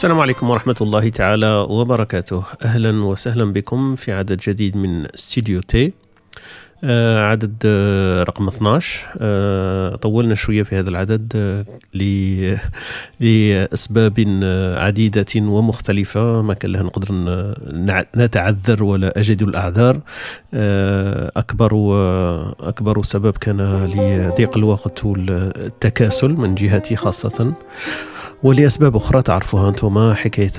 [0.00, 2.44] السلام عليكم ورحمة الله تعالى وبركاته.
[2.64, 5.92] أهلا وسهلا بكم في عدد جديد من استوديو تي
[6.84, 11.32] آه عدد آه رقم 12 آه طولنا شوية في هذا العدد
[13.20, 14.14] لأسباب
[14.76, 17.08] عديدة ومختلفة ما كان لها نقدر
[18.16, 20.00] نتعذر ولا أجد الأعذار.
[21.36, 21.72] أكبر
[22.60, 27.52] أكبر سبب كان لضيق الوقت والتكاسل من جهتي خاصة.
[28.42, 30.50] ولأسباب أخرى تعرفوها أنتم حكاية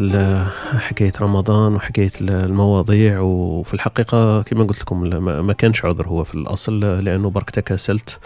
[0.78, 5.02] حكاية رمضان وحكاية المواضيع وفي الحقيقة كما قلت لكم
[5.46, 8.20] ما كانش عذر هو في الأصل لأنه برك تكاسلت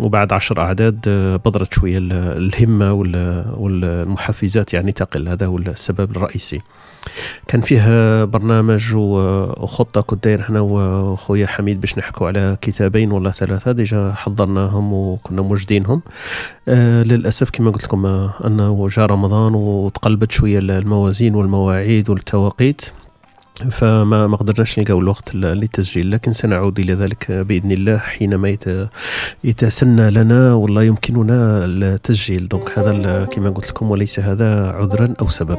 [0.00, 1.00] وبعد عشر أعداد
[1.44, 2.92] بضرت شوية الهمة
[3.56, 6.60] والمحفزات يعني تقل هذا هو السبب الرئيسي.
[7.48, 13.72] كان فيه برنامج وخطة كنت داير إحنا وخويا حميد باش نحكوا على كتابين ولا ثلاثة
[13.72, 16.02] ديجا حضرناهم وكنا موجدينهم.
[16.68, 18.06] آه للأسف كما قلت لكم
[18.46, 22.82] أنه جاء رمضان وتقلبت شوية الموازين والمواعيد والتوقيت
[23.70, 26.10] فما ما قدرناش نلقاو الوقت للتسجيل.
[26.10, 28.56] لكن سنعود إلى ذلك بإذن الله حينما
[29.44, 32.48] يتسنى لنا والله يمكننا التسجيل.
[32.48, 35.58] دونك هذا كما قلت لكم وليس هذا عذرا أو سبب.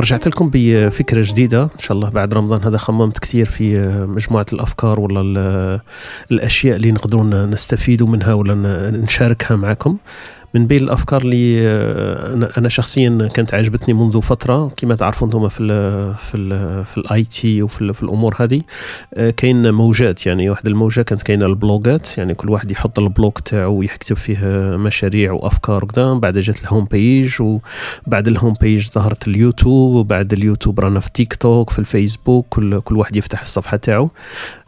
[0.00, 1.62] رجعت لكم بفكرة جديدة.
[1.62, 5.80] إن شاء الله بعد رمضان هذا خممت كثير في مجموعة الأفكار ولا
[6.30, 8.54] الأشياء اللي نقدروا نستفيدوا منها ولا
[8.90, 9.96] نشاركها معكم.
[10.54, 14.70] من بين الأفكار اللي آه، أنا شخصيا كانت عجبتني منذ فترة.
[14.76, 18.60] كما تعرفوا أنتم في ال في ال في ال IT وفي في الأمور هذه
[19.14, 20.26] آه، كاين موجات.
[20.26, 24.38] يعني واحد الموجة كانت كاينة البلوجات يعني كل واحد يحط ال blog تاعو ويكتب فيه
[24.76, 26.14] مشاريع وأفكار وكذا.
[26.14, 31.10] بعد جات ال home page وبعد ال home page ظهرت اليوتيوب وبعد اليوتيوب رانا في
[31.14, 32.46] تيك توك في الفيسبوك.
[32.50, 34.10] كل كل واحد يفتح الصفحة تاعو.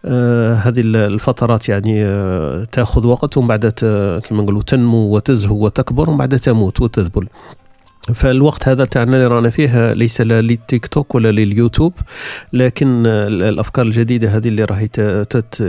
[0.04, 2.04] آه هذه الفترات يعني
[2.66, 3.36] تاخذ وقت.
[3.36, 3.66] ومن بعد
[4.28, 7.26] كما نقولوا تنمو وتزهو وتكبر بعد تموت وتذبل.
[8.14, 11.92] فالوقت هذا تاعنا اللي رانا فيه ليس لا للتيك توك ولا لليوتيوب
[12.52, 14.88] لكن الأفكار الجديدة هذه اللي راهي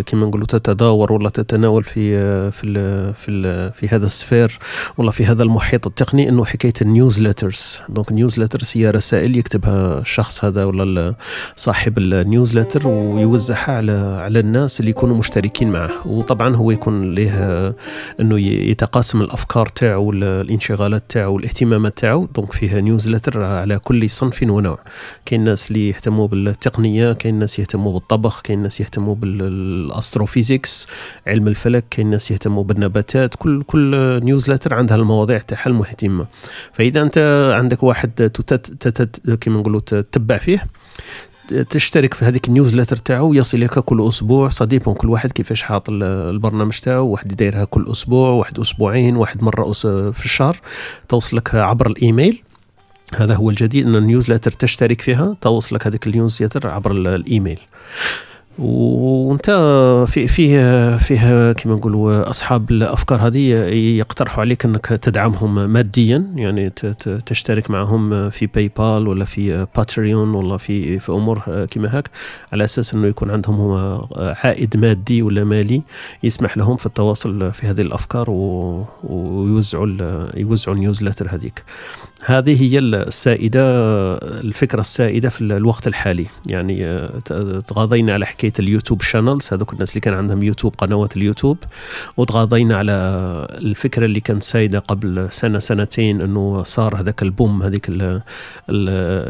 [0.06, 2.02] كما نقولوا تتداور ولا تتناول في
[2.52, 4.60] في ال في ال في هذا ال sphere
[4.98, 10.00] ولا في هذا المحيط التقني إنه حكاية ال newsletters donc ال newsletters هي رسائل يكتبها
[10.00, 11.14] الشخص هذا ولا
[11.56, 15.90] صاحب ال newsletter ويوزعها على على الناس اللي يكونوا مشتركين معه.
[16.06, 17.74] وطبعا هو يكون له
[18.20, 22.21] إنه يتقاسم الأفكار تاعو الانشغالات تاعو والاهتمامات تاعو.
[22.26, 24.80] donc فيها newsletter على كل صنف ونوع.
[25.26, 30.88] كاين الناس اللي يهتموا بالتقنية كاين الناس يهتموا بالطبخ كاين الناس يهتموا بال astrophysics
[31.28, 36.28] علم الفلك كاين الناس يهتموا بالنباتات كل كل newsletter عندها المواضيع تاعها المهمه
[36.74, 37.18] فإذا أنت
[37.56, 38.32] عندك واحد
[39.42, 40.68] كيما نقولوا تتبع فيه
[41.70, 46.80] تشترك في هذيك ال newsletter تاعو يصلك كل أسبوع صديقهم كل واحد كيفاش حاط البرنامج
[46.80, 49.72] تاعو واحد يديرها كل أسبوع واحد أسبوعين واحد مرة
[50.12, 50.60] في الشهر
[51.08, 52.44] توصلك عبر الإيميل.
[53.16, 57.60] هذا هو الجديد إن ال newsletter تشترك فيها توصلك هذيك ال newsletter عبر الإيميل.
[58.60, 59.52] وانت
[60.08, 63.40] في فيه فيه كما نقولوا أصحاب الأفكار هذه
[63.98, 66.70] يقترحوا عليك أنك تدعمهم ماديا يعني
[67.26, 72.10] تشترك معهم في باي بال ولا في باتريون ولا في في أمور كما هاك
[72.54, 73.72] على أساس إنه يكون عندهم
[74.18, 75.82] عائد مادي ولا مالي
[76.24, 78.30] يسمح لهم في التواصل في هذه الأفكار
[79.04, 79.88] ويوزعوا
[80.38, 81.64] يوزعوا ال newsletter هذيك.
[82.26, 83.62] هذه هي السائدة
[84.22, 87.08] الفكرة السائدة في الوقت الحالي يعني
[87.68, 91.58] تغاضينا على حكاية ال YouTube channels هذوك الناس اللي كان عندهم يوتيوب قنوات اليوتيوب.
[92.18, 92.92] وتغاضينا على
[93.52, 97.86] الفكرة اللي كانت سايدة قبل سنة سنتين إنه صار هذاك ال boom هذيك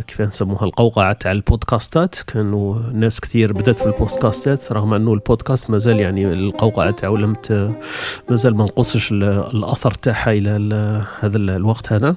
[0.08, 2.16] كيف نسموها القوقعة تاع البودكاستات.
[2.28, 7.36] كانوا ناس كثير بدأت في البودكاستات رغم إنه البودكاست مازال يعني القوقعة تاعو لم
[8.30, 12.16] مازال ما نقصش الأثر تاعها إلى هذا الوقت هذا.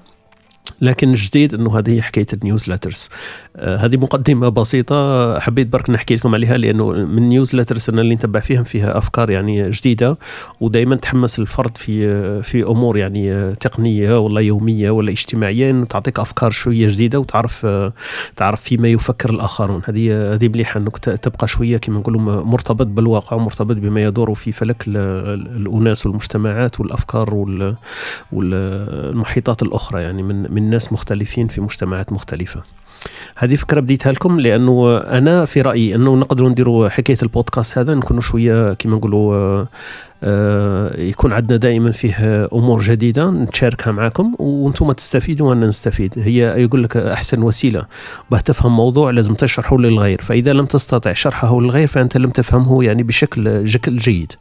[0.81, 3.08] لكن الجديد إنه هذه حكاية ال newsletters.
[3.56, 8.40] آه هذه مقدمة بسيطة حبيت برك نحكي لكم عليها لأنه من newsletters أنا اللي نتبع
[8.40, 10.19] فيهم فيها أفكار يعني جديدة
[10.61, 16.50] ودائما تحمس الفرد في في أمور يعني تقنية ولا يومية ولا اجتماعية إنه تعطيك أفكار
[16.50, 17.66] شوية جديدة وتعرف
[18.37, 19.82] تعرف فيما يفكر الآخرون.
[19.84, 24.84] هذه هذه مليحة إنك تبقى شوية كما نقولوا مرتبط بالواقع ومرتبط بما يدور في فلك
[24.87, 27.34] الأناس والمجتمعات والأفكار
[28.32, 32.62] والمحيطات الأخرى يعني من من ناس مختلفين في مجتمعات مختلفة.
[33.36, 38.22] هذه فكرة بديتها لكم لأنه أنا في رأيي أنه نقدروا نديروا حكاية البودكاست هذا نكونوا
[38.22, 39.64] شوية كما نقولوا
[40.22, 46.14] آه، يكون عندنا دائما فيه أمور جديدة نتشاركها معكم وأنتم تستفيدوا وأنا نستفيد.
[46.18, 47.82] هي يقول لك أحسن وسيلة
[48.30, 53.02] باه تفهم موضوع لازم تشرحه للغير فإذا لم تستطع شرحه للغير فأنت لم تفهمه يعني
[53.02, 53.64] بشكل
[53.96, 54.32] جيد.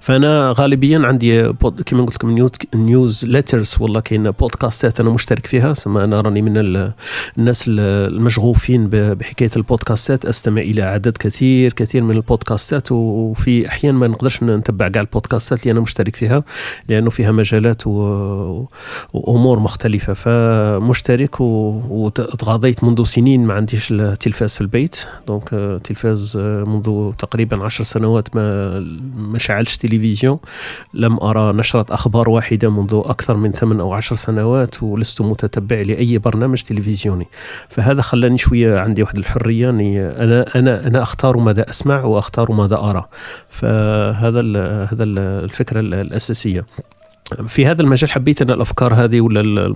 [0.00, 1.52] فأنا غالبيا عندي
[1.86, 6.92] كما قلت لكم newsletters ولا كاين بودكاستات أنا مشترك فيها سما أنا راني من
[7.38, 14.42] الناس المشغوفين بحكاية البودكاستات أستمع إلى عدد كثير كثير من البودكاستات وفي أحيان ما نقدرش
[14.42, 16.44] نتبع كاع البودكاستات اللي أنا مشترك فيها
[16.88, 20.14] لأنه فيها مجالات وأمور مختلفة.
[20.14, 24.96] فمشترك وتغاضيت منذ سنين ما عنديش التلفاز في البيت.
[25.28, 28.78] دونك تلفاز منذ تقريبا عشر سنوات ما
[29.16, 30.38] مش شعلش تلفزيون
[30.94, 36.18] لم أرى نشرة أخبار واحدة منذ أكثر من ثمان أو عشر سنوات ولست متتبع لأي
[36.18, 37.26] برنامج تلفزيوني.
[37.68, 43.04] فهذا خلاني شوية عندي واحد الحرية أنا أنا أنا أختار ماذا أسمع وأختار ماذا أرى.
[43.48, 44.40] فهذا
[44.92, 46.66] هذا الفكرة الأساسية.
[47.48, 49.72] في هذا المجال حبيت أنا الأفكار هذه ولا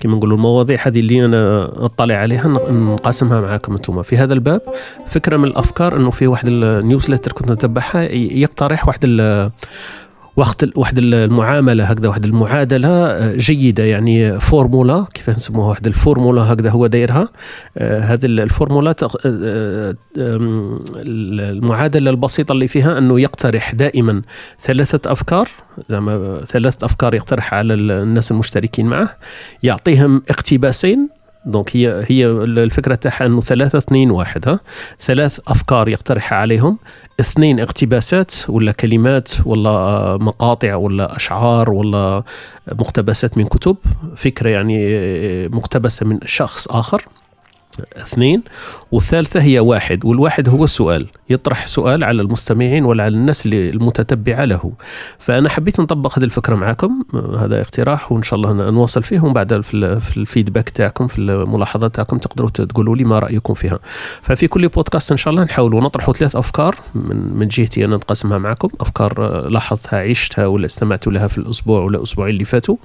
[0.00, 4.02] كما نقولوا المواضيع هذه اللي أنا أطلع عليها نقاسمها معكم أنتم.
[4.02, 4.60] في هذا الباب
[5.08, 9.04] فكرة من الأفكار أنه في واحد ال newsletter كنت نتبعها يقترح واحد
[10.36, 13.84] وقت واحد المعاملة هكذا واحد المعادلة آه، جيدة.
[13.84, 17.28] يعني فورمولا كيف نسموها؟ واحد الفورمولا هكذا هو دايرها.
[17.78, 18.94] آه، هذه الفورمولا
[19.26, 24.22] آه، المعادلة البسيطة اللي فيها أنه يقترح دائما
[24.60, 25.48] ثلاثة أفكار.
[25.90, 29.16] زعما ثلاثة أفكار يقترحها على الناس المشتركين معه.
[29.62, 31.15] يعطيهم اقتباسين.
[31.46, 34.60] دونك هي هي الفكرة تاعها إنه ثلاثة اثنين واحد ها؟
[35.00, 36.78] ثلاث أفكار يقترحها عليهم.
[37.20, 42.22] اثنين اقتباسات ولا كلمات ولا مقاطع ولا أشعار ولا
[42.72, 43.76] مقتبسات من كتب.
[44.16, 44.78] فكرة يعني
[45.48, 47.04] مقتبسة من شخص آخر.
[47.96, 48.42] اثنين
[48.92, 54.44] والثالثة هي واحد والواحد هو السؤال يطرح سؤال على المستمعين ولا على الناس اللي المتتبعة
[54.44, 54.72] له.
[55.18, 57.02] فأنا حبيت نطبق هذه الفكرة معكم
[57.38, 62.18] هذا اقتراح وإن شاء الله نواصل فيه ومن بعد في الفيدباك تاعكم في الملاحظات تاعكم
[62.18, 63.78] تقدروا تقولوا لي ما رأيكم فيها.
[64.22, 68.38] ففي كل بودكاست إن شاء الله نحاول نطرحوا ثلاث أفكار من, من جهتي أنا نقسمها
[68.38, 72.76] معكم أفكار لاحظتها عشتها ولا استمعت لها في الأسبوع ولا الأسبوعين اللي فاتوا.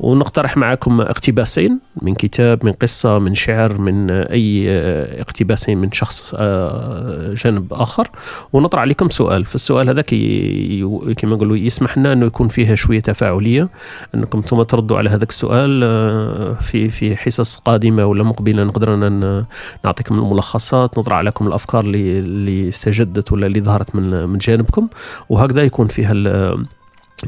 [0.00, 6.34] ونقترح معكم اقتباسين من كتاب من قصة من شعر من أي آه، اقتباسين من شخص
[6.36, 8.08] آه، جانب آخر.
[8.52, 9.44] ونطرح عليكم سؤال.
[9.44, 10.02] فالسؤال هذا
[11.16, 13.68] كما نقولوا يسمح لنا أنه يكون فيها شوية تفاعلية
[14.14, 18.96] أنكم ثم تردوا على هذاك السؤال آه، في في حصص قادمة ولا مقبلة نقدر
[19.84, 24.88] نعطيكم الملخصات نطرح عليكم الأفكار اللي اللي استجدت ولا اللي ظهرت من من جانبكم.
[25.28, 26.12] وهكذا يكون فيها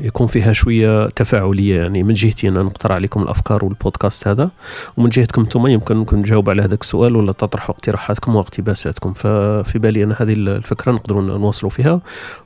[0.01, 4.51] يكون فيها شوية تفاعلية يعني من جهتي أنا نقترح عليكم الأفكار والبودكاست هذا
[4.97, 9.13] ومن جهتكم أنتم يمكن نجاوب على هذاك السؤال ولا تطرحوا اقتراحاتكم واقتباساتكم.
[9.13, 12.01] ففي بالي أنا هذه الفكرة نقدروا نواصلوا فيها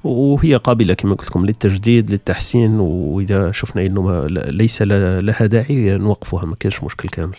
[0.05, 6.57] وهي قابلة كما قلت لكم للتجديد للتحسين وإذا شفنا إنه ليس لها داعي نوقفوها ما
[6.61, 7.37] كاينش مشكل كامل.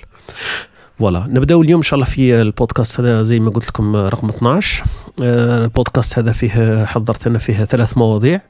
[0.99, 4.83] فوالا نبداو اليوم إن شاء الله في البودكاست هذا زي ما قلت لكم رقم 12
[5.23, 8.41] آه، البودكاست هذا فيه حضرت أنا فيه ثلاث مواضيع.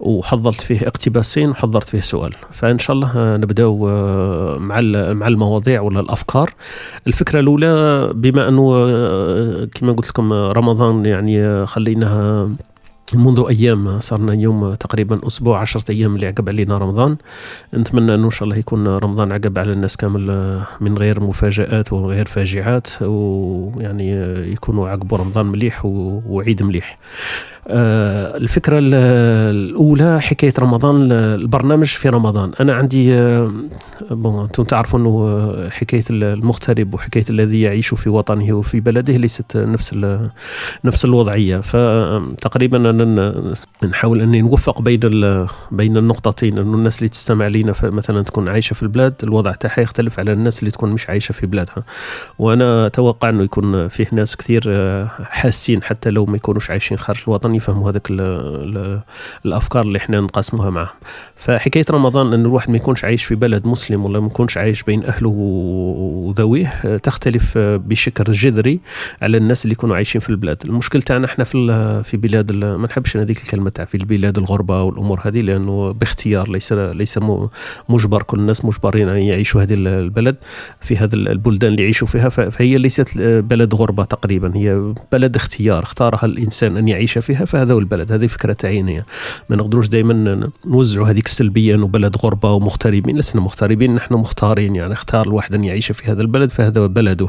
[0.00, 2.34] وحضرت فيه اقتباسين وحضرت فيه سؤال.
[2.52, 4.80] فإن شاء الله نبداو آه، مع
[5.12, 6.50] مع المواضيع ولا الأفكار.
[7.06, 12.50] الفكرة الأولى بما أنه آه، كما قلت لكم رمضان يعني خليناها
[13.14, 17.16] منذ أيام صارنا يوم تقريبا أسبوع عشرة أيام اللي عقب علينا رمضان.
[17.74, 21.92] نتمنى أنه إن شاء الله يكون رمضان عقب على الناس كامل آه، من غير مفاجآت
[21.92, 24.12] وغير فاجعات ويعني
[24.52, 26.98] يكونوا عقبوا رمضان مليح وعيد مليح.
[27.68, 32.52] آه، الفكرة الأولى حكاية رمضان البرنامج في رمضان.
[32.60, 33.52] أنا عندي آه،
[34.10, 39.94] بون أنتم تعرفوا أنه حكاية المغترب وحكاية الذي يعيش في وطنه وفي بلده ليست نفس
[40.84, 41.60] نفس الوضعية.
[41.60, 43.54] فتقريبا أنا
[43.84, 45.00] نحاول أني نوفق بين
[45.70, 46.58] بين النقطتين.
[46.58, 50.58] أنه الناس اللي تستمع لنا مثلا تكون عايشة في البلاد الوضع تاعها يختلف على الناس
[50.58, 51.84] اللي تكون مش عايشة في بلادها.
[52.38, 57.20] وأنا أتوقع أنه يكون فيه ناس كثير آه، حاسين حتى لو ما يكونوش عايشين خارج
[57.28, 57.51] الوطن.
[57.54, 58.06] يفهموا هذاك
[59.46, 60.96] الأفكار اللي إحنا نقاسموها معهم
[61.36, 65.04] فحكاية رمضان إن الواحد ما يكونش عايش في بلد مسلم ولا ما يكونش عايش بين
[65.04, 68.80] أهله وذويه تختلف بشكل جذري
[69.22, 70.62] على الناس اللي يكونوا عايشين في البلاد.
[70.64, 75.20] المشكل تاعنا إحنا في في بلاد ما نحبش هذيك الكلمة تاع في البلاد الغربة والأمور
[75.22, 77.18] هذه لأنه باختيار ليس ليس
[77.88, 78.22] مجبر.
[78.22, 80.36] كل الناس مجبرين أن يعيشوا هذه البلد
[80.80, 82.28] في هذه البلدان اللي يعيشوا فيها.
[82.28, 85.82] فهي ليست بلد غربة تقريبا هي بلد اختيار.
[85.82, 87.41] اختارها الإنسان أن يعيش فيها.
[87.44, 89.06] فهذا هو البلد هذه فكرة عينية.
[89.48, 93.16] ما نقدروش دائما نوزعوا هذيك السلبية إنه بلد غربة ومغتربين.
[93.16, 97.28] لسنا مغتربين نحن مختارين يعني اختار الواحد أن يعيش في هذا البلد فهذا بلده.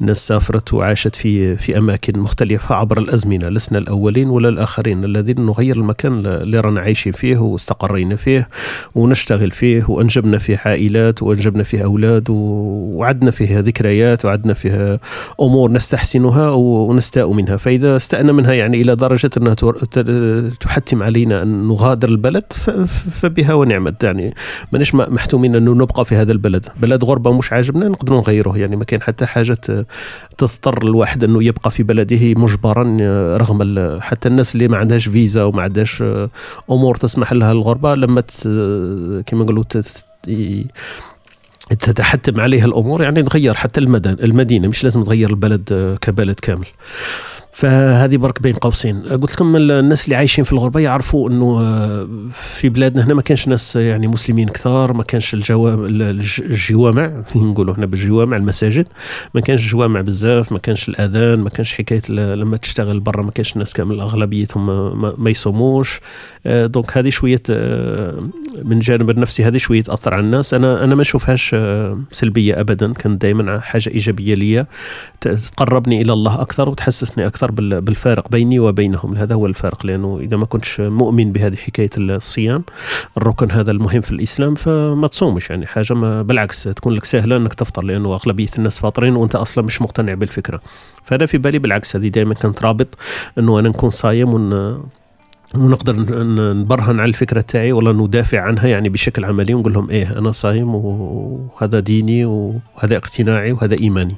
[0.00, 3.48] الناس سافرت وعاشت في في أماكن مختلفة عبر الأزمنة.
[3.48, 8.48] لسنا الأولين ولا الآخرين الذين نغير المكان اللي رانا عايشين فيه واستقرينا فيه
[8.94, 15.00] ونشتغل فيه وأنجبنا فيه عائلات وأنجبنا فيه أولاد وعدنا فيه ذكريات وعدنا فيه
[15.40, 21.68] أمور نستحسنها ونستاء منها فإذا استانا منها يعني إلى درجة ان انها تحتم علينا أن
[21.68, 22.52] نغادر البلد
[23.10, 24.04] فبها ونعمت.
[24.04, 24.34] يعني
[24.72, 26.66] ماناش محتومين أنه نبقى في هذا البلد.
[26.80, 28.58] بلد غربة مش عاجبنا نقدروا نغيروه.
[28.58, 29.56] يعني ما كاين حتى حاجة
[30.38, 32.96] تضطر الواحد أنه يبقى في بلده مجبرا
[33.36, 33.58] رغم
[34.00, 36.04] حتى الناس اللي ما عندهاش فيزا وما عندهاش
[36.70, 38.20] أمور تسمح لها الغربة لما
[39.26, 39.64] كما نقولوا
[41.68, 44.68] تتحتم عليها الأمور يعني تغير حتى المدن المدينة.
[44.68, 46.66] مش لازم تغير البلد كبلد كامل.
[47.58, 49.02] فهذه برك بين قوسين.
[49.02, 53.48] قلت لكم الناس اللي عايشين في الغربة يعرفوا إنه آه، في بلادنا هنا ما كانش
[53.48, 58.86] ناس يعني مسلمين كثار ما كانش الجوامع نقولوا هنا بالجوامع المساجد
[59.34, 63.52] ما كانش جوامع بزاف ما كانش الأذان ما كانش حكاية لما تشتغل برا ما كانش
[63.52, 64.66] الناس كامل أغلبيتهم
[65.22, 66.00] ما, يصوموش.
[66.46, 67.42] آه، دونك هذه شوية
[68.64, 70.54] من جانب النفسي هذه شوية تأثر على الناس.
[70.54, 71.56] أنا أنا ما أشوفهاش
[72.12, 72.92] سلبية ابدا.
[72.92, 74.66] كانت دائما حاجة إيجابية لي
[75.20, 79.16] تقربني إلى الله أكثر وتحسسني أكثر أكثر بالفارق بيني وبينهم.
[79.16, 82.64] هذا هو الفارق لأنه إذا ما كنتش مؤمن بهذه حكاية الصيام
[83.16, 85.50] الركن هذا المهم في الإسلام فما تصومش.
[85.50, 89.64] يعني حاجة ما بالعكس تكون لك سهلة إنك تفطر لأنه أغلبية الناس فاطرين وأنت أصلا
[89.64, 90.60] مش مقتنع بالفكرة.
[91.04, 92.88] فأنا في بالي بالعكس هذه دائما كانت رابط
[93.38, 94.82] إنه أنا نكون صايم ون
[95.54, 95.96] ونقدر
[96.54, 100.74] نبرهن على الفكرة تاعي ولا ندافع عنها يعني بشكل عملي ونقول لهم إيه أنا صايم
[100.74, 104.16] وهذا ديني وهذا اقتناعي وهذا إيماني.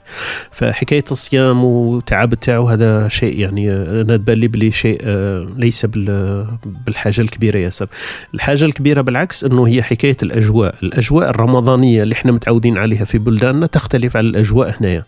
[0.51, 5.87] فحكاية الصيام وتعب تاعو هذا شيء يعني أنا تبان لي بلي شيء آه، ليس
[6.87, 7.87] بالحاجة الكبيرة ياسر.
[8.35, 10.75] الحاجة الكبيرة بالعكس إنه هي حكاية الأجواء.
[10.83, 15.05] الأجواء الرمضانية اللي إحنا متعودين عليها في بلداننا تختلف عن الأجواء هنايا.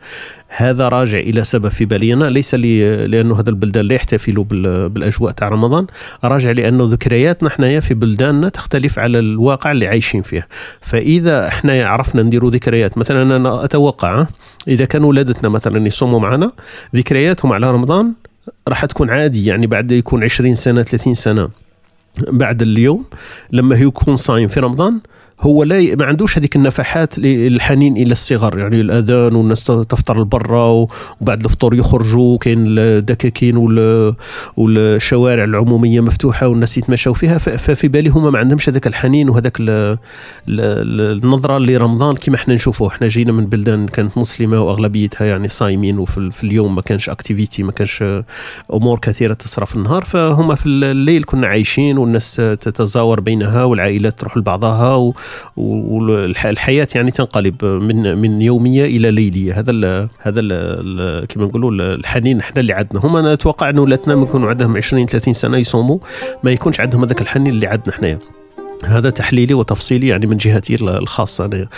[0.57, 4.45] هذا راجع إلى سبب في بالي أنا ليس لي لأنه هذا البلدان لا يحتفلوا
[4.89, 5.87] بالأجواء تاع رمضان
[6.25, 10.49] راجع لأنه ذكرياتنا إحنا في بلداننا تختلف على الواقع اللي عايشين فيه.
[10.81, 14.27] فإذا إحنا عرفنا نديروا ذكريات مثلا أنا أتوقع
[14.69, 16.53] إذا كان ولادتنا مثلا يصوموا معنا
[16.97, 18.13] ذكرياتهم على رمضان
[18.69, 21.49] راح تكون عادي يعني بعد يكون 20 سنة 30 سنة
[22.29, 23.05] بعد اليوم
[23.53, 24.99] لما يكون صايم في رمضان
[25.43, 28.59] هو لا ما عندوش هذيك النفحات الحنين إلى الصغر.
[28.59, 30.87] يعني الأذان والناس تفطر لبرا
[31.21, 32.39] وبعد الفطور يخرجوا.
[32.39, 33.57] كاين الدكاكين
[34.57, 37.39] والشوارع العمومية مفتوحة والناس يتمشوا فيها.
[37.39, 39.57] ففي بالي هما ما عندهمش هذاك الحنين وهذاك
[40.49, 42.89] النظرة لرمضان كما إحنا نشوفوه.
[42.89, 47.73] إحنا جينا من بلدان كانت مسلمة وأغلبيتها يعني صايمين وفي اليوم ما كانش اكتيفيتي ما
[47.73, 48.05] كانش
[48.75, 50.05] أمور كثيرة تصرف في النهار.
[50.05, 55.13] فهم في الليل كنا عايشين والناس تتزاور بينها والعائلات تروح لبعضها
[55.57, 59.59] والحياة يعني تنقلب من من يومية إلى ليلية.
[59.59, 64.49] هذا ال هذا ال كما نقولوا الحنين إحنا اللي عندنا هم نتوقع أنه ولاتنا يكونوا
[64.49, 65.99] عندهم 20 30 سنة يصوموا
[66.43, 68.19] ما يكونش عندهم هذاك الحنين اللي عندنا حنايا.
[68.85, 71.69] هذا تحليلي وتفصيلي يعني من جهتي الخاصة أنا.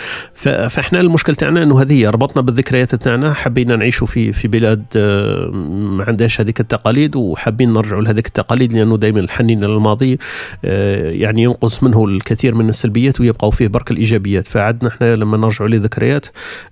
[0.69, 6.03] فإحنا المشكلة تاعنا أنه هذه ربطنا بالذكريات تاعنا حبينا نعيشوا في في بلاد آه، ما
[6.07, 10.17] عندهاش هذيك التقاليد وحابين نرجعوا لهذيك التقاليد لأنه دائما الحنين للماضي
[10.65, 14.47] آه، يعني ينقص منه الكثير من السلبيات ويبقوا فيه برك الإيجابيات.
[14.47, 16.25] فعدنا إحنا لما نرجعوا لذكريات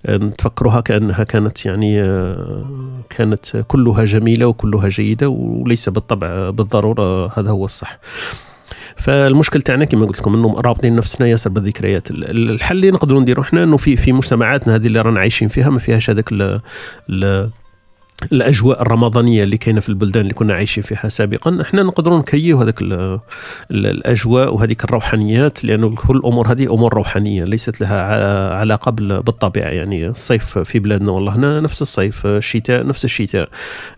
[0.05, 2.03] آه، نتفكروها كأنها كانت يعني
[3.09, 7.99] كانت كلها جميلة وكلها جيدة وليس بالطبع بالضرورة هذا هو الصح.
[8.97, 12.11] فالمشكل تاعنا كما قلت لكم إنه رابطين نفسنا ياسر بالذكريات.
[12.11, 15.79] الحل اللي نقدروا نديروا إحنا إنه في في مجتمعاتنا هذه اللي رانا عايشين فيها ما
[15.79, 16.29] فيهاش هذاك
[18.31, 22.81] الأجواء الرمضانية اللي كاينة في البلدان اللي كنا عايشين فيها سابقا إحنا نقدروا نكريو هذاك
[23.71, 29.69] الأجواء وهذيك الروحانيات لأنه كل الأمور هذه أمور روحانية ليست لها علاقة بالطبيعة.
[29.69, 33.49] يعني الصيف في بلادنا والله هنا نفس الصيف الشتاء نفس الشتاء.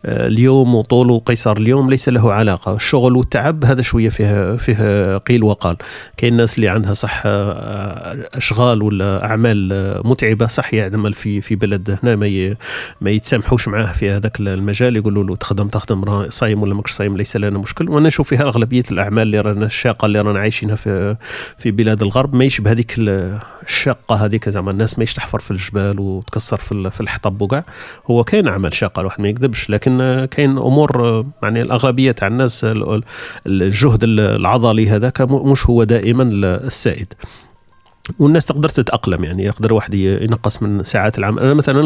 [0.05, 2.75] اليوم وطول وقيصر اليوم ليس له علاقة.
[2.75, 5.75] الشغل والتعب هذا شوية فيه فيه قيل وقال.
[6.17, 12.15] كاين الناس اللي عندها صح أشغال ولا اعمال متعبة صح يعمل في في بلد هنا
[12.15, 12.55] ما
[13.01, 17.37] ما يتسامحوش معاه في هذاك المجال يقولوا له تخدم تخدم صايم ولا ماكش صايم ليس
[17.37, 17.89] لنا مشكل.
[17.89, 21.15] وأنا نشوف فيها أغلبية الأعمال اللي رانا الشاقة اللي رانا عايشينها في
[21.57, 22.35] في بلاد الغرب.
[22.35, 27.41] ما يشبه هذيك الشاقة هذيك زعما الناس ما تحفر في الجبال وتكسر في في الحطب
[27.41, 27.63] وكاع.
[28.11, 32.65] هو كاين أعمال شاقة الواحد ما يكذبش لكن كاين أمور يعني الأغلبية تاع الناس
[33.47, 37.13] الجهد العضلي هذاك مش هو دائما السائد.
[38.19, 41.39] والناس تقدر تتأقلم يعني يقدر واحد ينقص من ساعات العمل.
[41.39, 41.81] أنا مثلا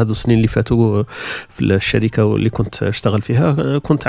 [0.00, 1.02] هذو السنين اللي فاتوا
[1.48, 4.08] في الشركة اللي كنت أشتغل فيها كنت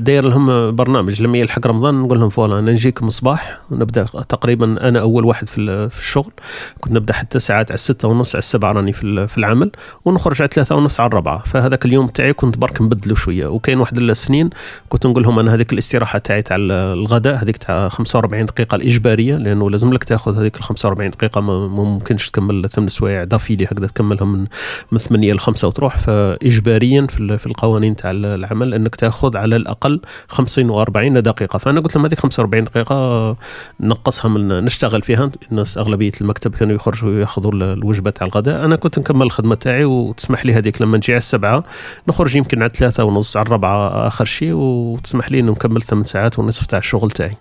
[0.00, 1.22] داير لهم برنامج.
[1.22, 5.88] لما يلحق رمضان نقول لهم فوالا أنا نجيكم الصباح ونبدا تقريبا أنا أول واحد في,
[5.98, 6.32] الشغل.
[6.80, 9.70] كنت نبدأ حتى ساعات على الستة ونص على السبعة راني في, العمل.
[10.04, 13.46] ونخرج على ثلاثة ونص على الربعة فهذاك اليوم تاعي كنت برك نبدله شوية.
[13.46, 14.50] وكاين واحد السنين
[14.88, 19.70] كنت نقول لهم أنا هذيك الاستراحة تاعي تاع الغداء هذيك تاع 45 دقيقة الإجبارية لأنه
[19.70, 24.32] لازم لك تأخذ هذيك ال 45 دقيقة ما ممكنش تكمل ثمان سوايع دافيلي هكذا تكملهم
[24.32, 24.46] من
[24.92, 25.96] من 8 ل 5 وتروح.
[25.96, 27.06] فاجباريا
[27.38, 31.58] في القوانين تاع العمل إنك تأخذ على الأقل 50 و40 دقيقة.
[31.58, 33.36] فأنا قلت لهم هذيك 45 دقيقة
[33.80, 35.30] نقصها من نشتغل فيها.
[35.52, 38.64] الناس أغلبية المكتب كانوا يخرجوا ياخذوا الوجبه تاع الغداء.
[38.64, 41.64] أنا كنت نكمل الخدمة تاعي وتسمح لي هذيك لما نجي على السبعة
[42.08, 46.38] نخرج يمكن على ثلاثة ونص على الربعة آخر شيء وتسمح لي أنه نكمل ثمان ساعات
[46.38, 47.36] ونصف تاع الشغل تاعي.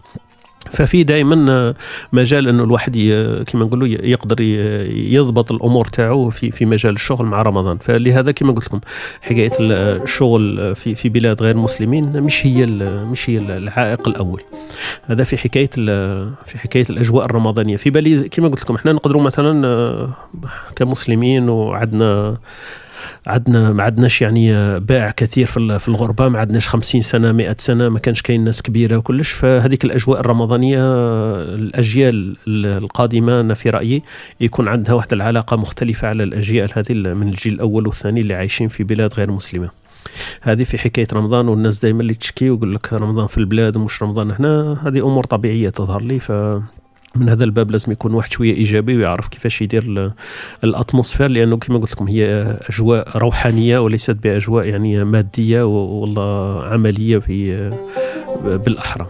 [0.72, 1.74] ففي دائما
[2.14, 2.98] مجال أنه الواحد
[3.48, 4.42] كما نقولوا يقدر
[4.92, 7.78] يضبط الأمور تاعو في في مجال الشغل مع رمضان.
[7.78, 8.80] فلهذا كما قلت لكم
[9.22, 12.66] حكاية الشغل في في بلاد غير مسلمين مش هي
[13.12, 14.42] مش هي العائق الأول.
[15.06, 15.70] هذا في حكاية
[16.46, 17.78] في حكاية الأجواء الرمضانية.
[17.78, 20.10] في بالي كما قلت لكم إحنا نقدروا مثلا
[20.76, 22.38] كمسلمين وعندنا
[23.28, 27.90] عندنا ما عندناش يعني باع كثير في في الغربة ما عندناش 50 سنة 100 سنة
[27.90, 29.32] ما كانش كاين ناس كبيرة وكلش.
[29.32, 30.80] فهذيك الأجواء الرمضانية
[31.42, 34.04] الأجيال القادمة أنا في رأيي
[34.42, 38.84] يكون عندها واحد العلاقة مختلفة على الأجيال هذه من الجيل الأول والثاني اللي عايشين في
[38.84, 39.70] بلاد غير مسلمة.
[40.42, 44.32] هذه في حكاية رمضان والناس دائما اللي تشكي ويقول لك رمضان في البلاد ومش رمضان
[44.32, 46.32] هنا هذه أمور طبيعية تظهر لي ف
[47.20, 50.14] من هذا الباب لازم يكون واحد شوية إيجابي ويعرف كيفاش يدير
[50.64, 57.70] الأتموسفير لأنه كما قلت لكم هي أجواء روحانية وليست بأجواء يعني مادية والله عملية في
[58.44, 59.08] بالأحرى.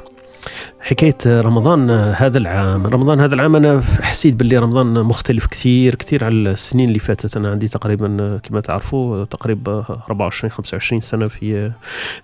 [0.87, 2.87] حكاية رمضان هذا العام.
[2.87, 7.37] رمضان هذا العام أنا حسيت باللي رمضان مختلف كثير كثير على السنين اللي فاتت.
[7.37, 11.71] أنا عندي تقريبا كما تعرفوا تقريبا 24 25 سنة في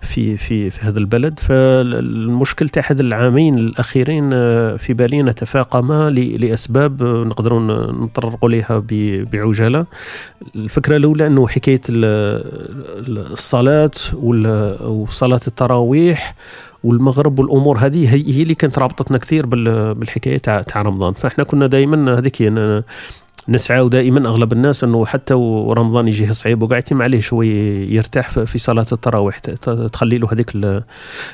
[0.00, 1.38] في في في هذا البلد.
[1.38, 4.30] فالمشكل تاع هذا العامين الأخيرين
[4.76, 7.60] في بالي نتفاقما لأسباب نقدروا
[7.92, 8.82] نطرقوا لها
[9.32, 9.86] بعجالة.
[10.56, 11.80] الفكرة الأولى أنه حكاية
[13.08, 13.90] الصلاة
[14.82, 16.34] وصلاة التراويح
[16.84, 21.12] والمغرب والأمور هذه هي, هي اللي كانت رابطتنا كثير بالحكاية تاع تاع رمضان.
[21.12, 22.52] فإحنا كنا دائما هذيك
[23.48, 27.48] نسعى دائما أغلب الناس إنه حتى ورمضان يجيه صعيب وقاعد عليه شوي
[27.94, 29.38] يرتاح في صلاة التراويح
[29.92, 30.56] تخلي له هذيك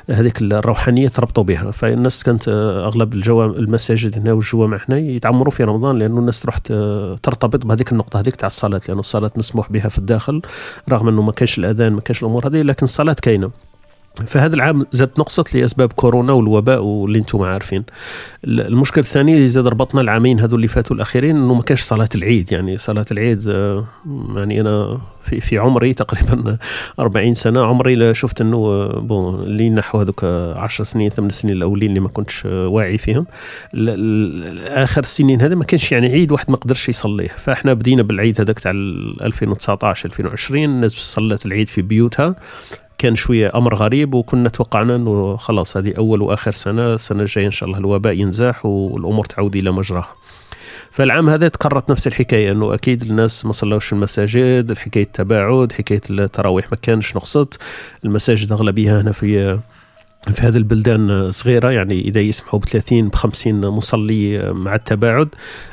[0.09, 1.71] هذيك الروحانية تربطوا بها.
[1.71, 2.47] فالناس كانت
[2.87, 6.57] أغلب الجوامع المساجد هنا والجوامع هنا يتعمروا في رمضان لأنه الناس تروح
[7.23, 10.41] ترتبط بهذيك النقطة هذيك تاع الصلاة لأنه الصلاة مسموح بها في الداخل
[10.89, 13.70] رغم إنه ما كانش الأذان ما كانش الأمور هذه لكن الصلاة كاينة.
[14.27, 17.83] فهذا العام زاد نقصت لأسباب كورونا والوباء واللي أنتم عارفين.
[18.45, 22.77] المشكل الثاني زاد ربطنا العامين هذو اللي فاتوا الأخيرين إنه ما كانش صلاة العيد يعني
[22.77, 23.85] صلاة العيد آه،
[24.35, 26.57] يعني أنا في في عمري تقريبا
[26.99, 31.55] 40 سنة عمري لا شفت إنه آه، بون اللي نحو هذوك 10 سنين 8 سنين
[31.55, 33.25] الأولين اللي ما كنتش آه، واعي فيهم.
[34.67, 37.27] اخر السنين هذا ما كانش يعني عيد واحد ما قدرش يصليه.
[37.37, 42.35] فإحنا بدينا بالعيد هذاك تاع 2019 2020 الناس صلت العيد في بيوتها.
[43.01, 47.51] كان شوية أمر غريب وكنا توقعنا إنه خلاص هذه أول وآخر سنة السنة الجاية إن
[47.51, 50.15] شاء الله الوباء ينزاح والأمور تعود إلى مجراها.
[50.91, 56.01] فالعام هذا تكررت نفس الحكاية إنه أكيد الناس ما صلوش في المساجد الحكاية التباعد حكاية
[56.09, 57.61] التراويح ما كانش نقصت
[58.05, 59.59] المساجد اغلبيه هنا في
[60.21, 65.29] في هذه البلدان صغيرة يعني إذا يسمحوا ب 30 ب 50 مصلي مع التباعد.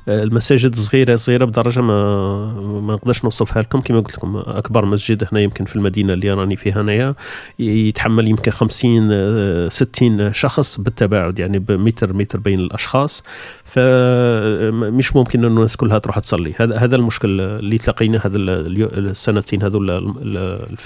[0.09, 3.81] المساجد صغيرة صغيرة بدرجة ما ما نقدرش نوصفها لكم.
[3.81, 7.15] كما قلت لكم أكبر مسجد هنا يمكن في المدينة اللي راني فيها أنايا.
[7.59, 13.23] يتحمل يمكن 50 60 شخص بالتباعد يعني بمتر متر بين الأشخاص.
[13.65, 16.55] فمش ممكن إنه الناس كلها تروح تصلي.
[16.57, 20.15] هذا هذا المشكل اللي تلاقينا هذا السنتين هذول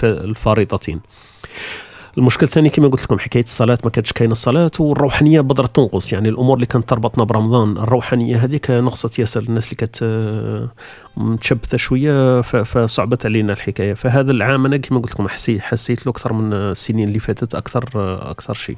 [0.03, 0.99] الفارطتين.
[2.17, 6.13] المشكل الثاني كما قلت لكم حكاية الصلاة ما كانتش كاينة الصلاة والروحانية بدرت تنقص.
[6.13, 10.69] يعني الأمور اللي كانت تربطنا برمضان الروحانية هذيك نقصت ياسر الناس اللي كانت آه،
[11.17, 13.93] متشبثة شوية فصعبت علينا الحكاية.
[13.93, 15.27] فهذا العام أنا كما قلت لكم
[15.59, 18.77] حسيت له أكثر من السنين اللي فاتت أكثر آه، أكثر شيء.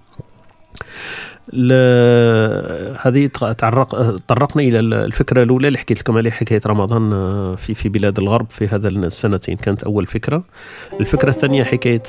[3.02, 7.90] هذه تعرق طرقنا إلى الفكرة الأولى اللي حكيت لكم عليها حكاية رمضان آه، في في
[7.90, 9.58] بلاد الغرب في هذا السنتين.
[9.58, 10.44] كانت أول فكرة.
[11.00, 12.04] الفكرة الثانية حكاية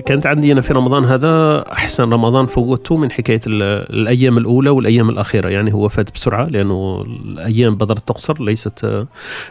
[0.00, 5.48] كانت عندي أنا في رمضان هذا أحسن رمضان فوتته من حكاية الأيام الأولى والأيام الأخيرة.
[5.48, 9.06] يعني هو فات بسرعة لأنه الأيام بدرت تقصر ليست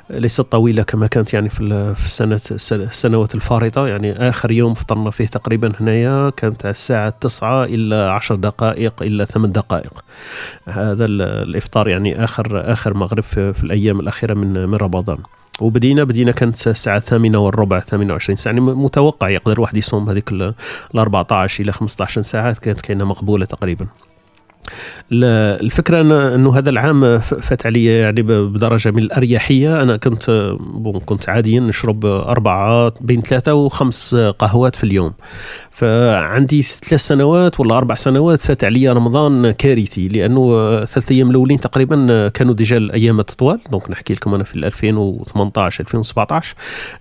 [0.10, 1.62] ليست طويلة كما كانت يعني في
[2.06, 2.40] السنة
[2.72, 3.88] السنوات الفارطة.
[3.88, 9.54] يعني آخر يوم فطرنا فيه تقريبا هنايا كانت الساعة 9 إلى 10 دقائق إلى 8
[9.54, 10.04] دقائق.
[10.66, 15.18] هذا الإفطار يعني آخر آخر مغرب في الأيام الأخيرة من من رمضان.
[15.62, 18.54] وبدينا بدينا كانت الساعة الثامنة والربع 28 ساعة.
[18.54, 20.54] يعني متوقع يقدر واحد يصوم هذيك ال
[20.98, 23.88] 14 إلى 15 ساعة كانت كاينة مقبولة تقريبا.
[25.12, 26.02] الفكرة
[26.36, 29.82] أنه هذا العام فات علي يعني بدرجة من الأريحية.
[29.82, 35.14] أنا كنت بون كنت عاديا نشرب أربعة بين ثلاثة وخمس قهوات في اليوم.
[35.72, 40.52] فعندي ثلاث سنوات ولا أربع سنوات فات علي رمضان كارثي لأنه
[40.86, 46.56] ثلاث أيام الأولين تقريبا كانوا déjà الأيام طوال donc نحكي لكم أنا في 2018 2017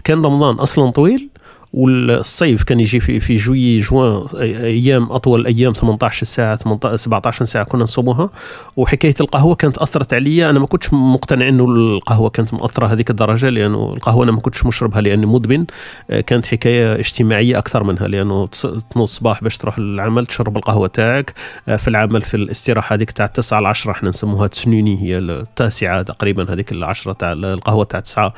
[0.04, 1.28] كان رمضان أصلا طويل.
[1.72, 7.64] والصيف كان يجي في في جوي جوان أيام أطول أيام 18 ساعة 18 17 ساعة
[7.64, 8.30] كنا نصوموها.
[8.76, 10.50] وحكاية القهوة كانت أثرت عليا.
[10.50, 14.66] أنا ما كنتش مقتنع إنه القهوة كانت مؤثرة هذيك الدرجة لأنه القهوة أنا ما كنتش
[14.66, 15.64] مشربها لأني مدمن.
[16.26, 21.34] كانت حكاية اجتماعية أكثر منها لأنه تنوض الصباح باش تروح للعمل تشرب القهوة تاعك.
[21.78, 26.52] في العمل في الاستراحة هذيك تاع 9 ل 10 إحنا نسموها تسنوني هي التاسعة تقريبا
[26.52, 28.34] هذيك العشرة تاع القهوة تاع 9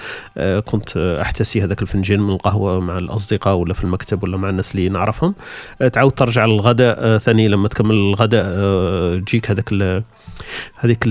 [0.60, 4.88] كنت أحتسي هذاك الفنجان من القهوة مع الأصدقاء ولا في المكتب ولا مع الناس اللي
[4.88, 5.34] نعرفهم.
[5.82, 10.02] آه، تعاود ترجع للغداء آه، ثاني لما تكمل الغداء آه، تجيك هذاك
[10.76, 11.06] هذيك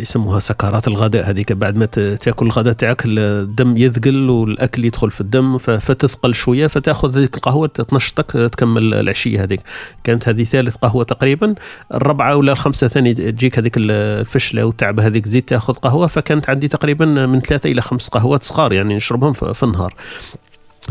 [0.00, 1.52] يسموها سكرات الغداء هذيك.
[1.52, 7.36] بعد ما تأكل الغداء تاعك الدم يثقل والأكل يدخل في الدم فتثقل شوية فتأخذ هذيك
[7.36, 9.60] القهوة تنشطك تكمل العشية هذيك.
[10.04, 11.54] كانت هذه ثالث قهوة تقريبا.
[11.94, 16.06] الرابعة ولا الخامسة ثاني تجيك هذيك الفشلة والتعب هذيك تزيد تأخذ قهوة.
[16.06, 19.94] فكانت عندي تقريبا من ثلاثة إلى خمس قهوات صغار يعني نشربهم في النهار.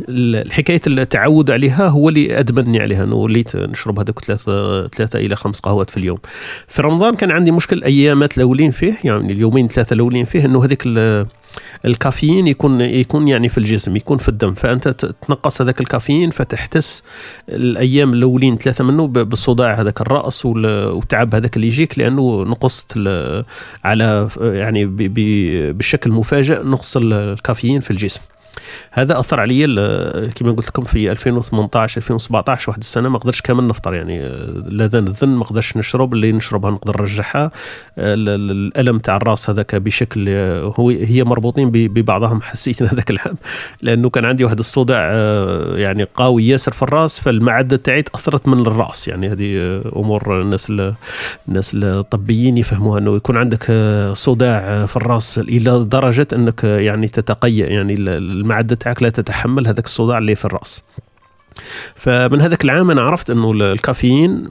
[0.10, 5.60] الحكاية التعود عليها هو اللي أدمني عليها انه وليت نشرب هذوك ثلاثة ثلاثة إلى خمس
[5.60, 6.18] قهوات في اليوم.
[6.68, 10.84] في رمضان كان عندي مشكل أيامات الأولين فيه يعني اليومين ثلاثة الأولين فيه إنه هذيك
[11.86, 14.88] الكافيين يكون يكون يعني في الجسم يكون في الدم فأنت
[15.28, 17.04] تنقص هذاك الكافيين فتحتس
[17.50, 22.98] الأيام الأولين ثلاثة منه بالصداع هذاك الرأس والتعب هذاك اللي يجيك لأنه نقصت
[23.84, 24.86] على يعني
[25.72, 28.22] بشكل مفاجئ نقص الكافيين في الجسم.
[28.92, 29.66] هذا أثر علي
[30.36, 33.94] كما قلت لكم في 2018 2017 واحد السنة ما قدرتش كامل نفطر.
[33.94, 34.20] يعني
[34.70, 37.52] لاذان الذن ما قدرتش نشرب اللي نشربها نقدر نرجعها.
[37.98, 40.30] الألم تاع الراس هذاك بشكل
[40.80, 43.36] هو هي مربوطين ببعضهم حسيت هذاك العام
[43.82, 45.12] لأنه كان عندي واحد الصداع
[45.76, 49.08] يعني قوي ياسر في الراس فالمعدة تاعي تأثرت من الرأس.
[49.08, 50.72] يعني هذه أمور الناس
[51.48, 53.72] الناس الطبيين يفهموها إنه يكون عندك
[54.14, 57.96] صداع في الراس إلى درجة إنك يعني تتقيأ يعني
[58.42, 60.84] المعده تاعك لا تتحمل هذاك الصداع اللي في الرأس.
[61.96, 64.44] فمن هذاك العام أنا عرفت أنه الكافيين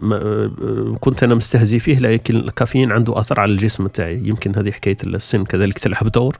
[1.00, 5.44] كنت أنا مستهزي فيه لكن الكافيين عنده أثر على الجسم تاعي يمكن هذه حكاية السن
[5.44, 6.36] كذلك تلعب دور.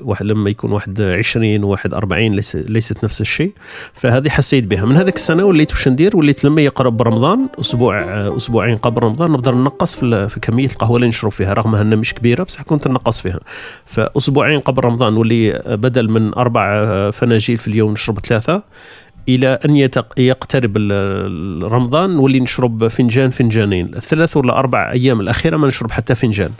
[0.00, 3.52] واحد لما يكون واحد 20 وواحد 40 ليس ليست نفس الشيء.
[3.94, 4.84] فهذه حسيت بها.
[4.84, 8.00] من هذيك السنة وليت واش ندير؟ وليت لما يقرب رمضان أسبوع
[8.36, 12.14] أسبوعين قبل رمضان نقدر نقص في, في كمية القهوة اللي نشرب فيها رغم أنها مش
[12.14, 13.40] كبيرة بصح كنت نقص فيها.
[13.86, 18.62] فأسبوعين قبل رمضان ولي بدل من أربع فناجيل في اليوم نشرب ثلاثة
[19.28, 19.76] إلى أن
[20.18, 20.76] يقترب
[21.62, 23.94] رمضان نولي نشرب فنجان فنجانين.
[23.96, 26.50] الثلاث ولا أربع أيام الأخيرة ما نشرب حتى فنجان.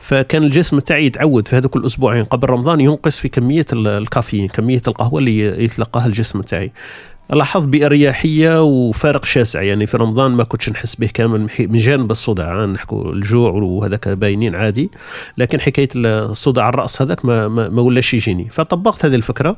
[0.00, 2.24] فكان الجسم تاعي يتعود في هذوك الأسبوعين.
[2.24, 6.72] قبل رمضان ينقص في كمية الكافيين كمية القهوة اللي يتلقاها الجسم تاعي.
[7.30, 9.62] لاحظت بأريحية وفارق شاسع.
[9.62, 12.64] يعني في رمضان ما كنتش نحس به كامل من جانب الصداع.
[12.64, 14.90] نحكوا الجوع وهذاك باينين عادي.
[15.38, 18.48] لكن حكاية الصداع الرأس هذاك ما, ما, ما ولاش يجيني.
[18.50, 19.56] فطبقت هذه الفكرة.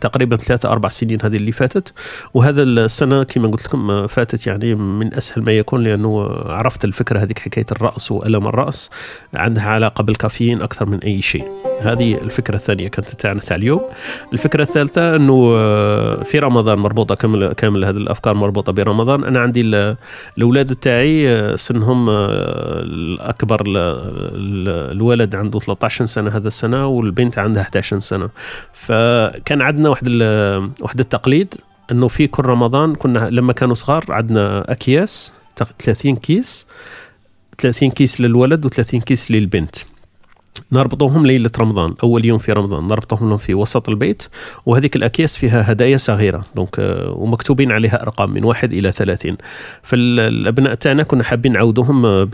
[0.00, 1.92] تقريبا ثلاثة أربع سنين هذه اللي فاتت.
[2.34, 7.38] وهذا السنة كما قلت لكم فاتت يعني من أسهل ما يكون لأنه عرفت الفكرة هذيك
[7.38, 8.90] حكاية الرأس وألم الرأس
[9.34, 11.44] عندها علاقة بالكافيين أكثر من أي شيء.
[11.82, 13.80] هذه الفكرة الثانية كانت تاعنا تاع اليوم.
[14.32, 15.52] الفكرة الثالثة أنه
[16.22, 19.24] في رمضان مربوطة كامل كامل هذه الأفكار مربوطة برمضان.
[19.24, 19.94] أنا عندي
[20.38, 28.28] الأولاد تاعي سنهم الأكبر الولد عنده 13 سنة هذا السنة والبنت عندها 11 سنة.
[28.72, 28.92] ف
[29.44, 30.08] كان عندنا واحد
[30.80, 31.54] واحد التقليد
[31.92, 35.32] إنه في كل رمضان كنا لما كانوا صغار عندنا أكياس
[35.78, 36.66] 30 كيس
[37.58, 39.76] 30 كيس للولد و30 كيس للبنت.
[40.72, 44.22] نربطوهم ليلة رمضان أول يوم في رمضان نربطوهم لهم في وسط البيت
[44.66, 49.36] وهذيك الأكياس فيها هدايا صغيرة donc آه، ومكتوبين عليها أرقام من واحد إلى ثلاثين.
[49.82, 52.28] فالأبناء تاعنا كنا حابين نعودهم آه،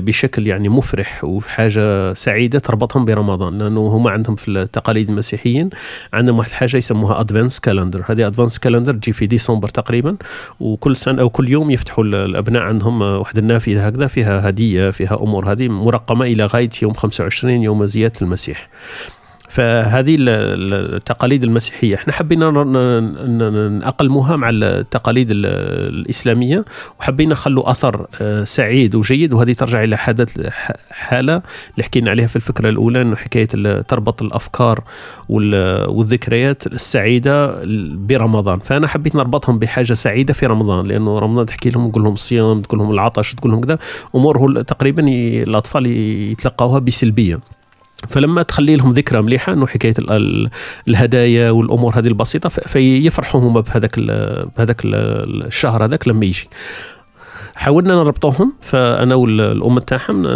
[0.00, 5.70] بشكل يعني مفرح وحاجة سعيدة تربطهم برمضان لأنه هما عندهم في التقاليد المسيحيين
[6.12, 10.16] عندهم واحد الحاجة يسموها Adventskalender هذه Adventskalender تجي في ديسمبر تقريبا
[10.60, 15.18] وكل سنة أو كل يوم يفتحوا الأبناء عندهم آه، واحد النافذة هكذا فيها هدية فيها
[15.22, 18.68] أمور هذه مرقمة إلى غاية يوم 25 يوم زيادة المسيح.
[19.50, 21.94] فهذه التقاليد المسيحية.
[21.94, 22.50] إحنا حبينا
[23.70, 26.64] نأقلموها مع التقاليد الإسلامية
[27.00, 30.48] وحبينا نخلوا أثر آه، سعيد وجيد وهذه ترجع إلى حدث
[30.90, 31.42] حالة
[31.74, 33.46] اللي حكينا عليها في الفكرة الأولى إنه حكاية
[33.80, 34.82] تربط الأفكار
[35.28, 37.60] والذكريات السعيدة
[37.94, 42.62] برمضان فأنا حبيت نربطهم بحاجة سعيدة في رمضان لأنه رمضان تحكي لهم تقول لهم الصيام
[42.62, 43.78] تقول لهم العطش تقول لهم كذا.
[44.14, 47.59] امور تقريبا الأطفال يتلقوها بسلبية.
[48.08, 49.94] فلما تخلي لهم ذكرى مليحة انه حكاية
[50.88, 54.00] الهدايا والأمور هذه البسيطة فيفرحوا هما بهذاك
[54.56, 56.48] بهذاك الشهر هذاك لما يجي.
[57.54, 60.26] حاولنا نربطوهم فأنا والأم تاعهم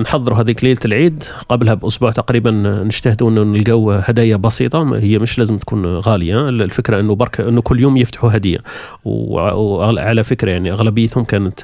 [0.00, 1.24] نحضروا هذيك ليلة العيد.
[1.48, 2.50] قبلها بأسبوع تقريبا
[2.84, 6.48] نجتهدوا انه نلقاو هدايا بسيطة هي مش لازم تكون غالية.
[6.48, 8.58] الفكرة إنه برك إنه كل يوم يفتحوا هدية.
[9.04, 11.60] وعلى فكرة يعني أغلبيتهم كانت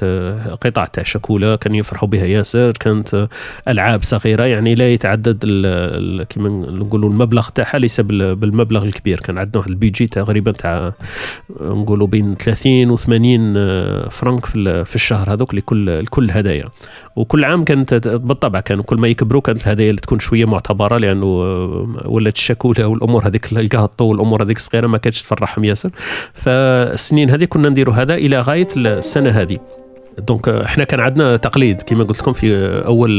[0.61, 3.27] قطع تاع شكوله كان يفرحوا بها ياسر كانت
[3.67, 4.43] ألعاب صغيرة.
[4.43, 5.45] يعني لا يتعدد
[6.29, 9.19] كما نقولوا المبلغ تاعها ليس بالمبلغ الكبير.
[9.19, 10.93] كان عندنا واحد البيجي تقريبا تاع
[11.61, 13.53] نقولوا بين 30 و 80
[14.09, 14.45] فرنك
[14.85, 16.69] في الشهر هذوك لكل الكل هدايا.
[17.15, 21.25] وكل عام كانت بالطبع كانوا كل ما يكبروا كانت الهدايا اللي تكون شوية معتبرة لأنه
[22.05, 25.89] ولات الشكوله والأمور هذيك القهطو والأمور هذيك الصغيره ما كانتش تفرحهم ياسر
[26.33, 29.57] فالسنين هذه كنا نديروا هذا إلى غاية السنة هذه.
[30.17, 33.17] دونك إحنا كان عندنا تقليد كما قلت لكم في أول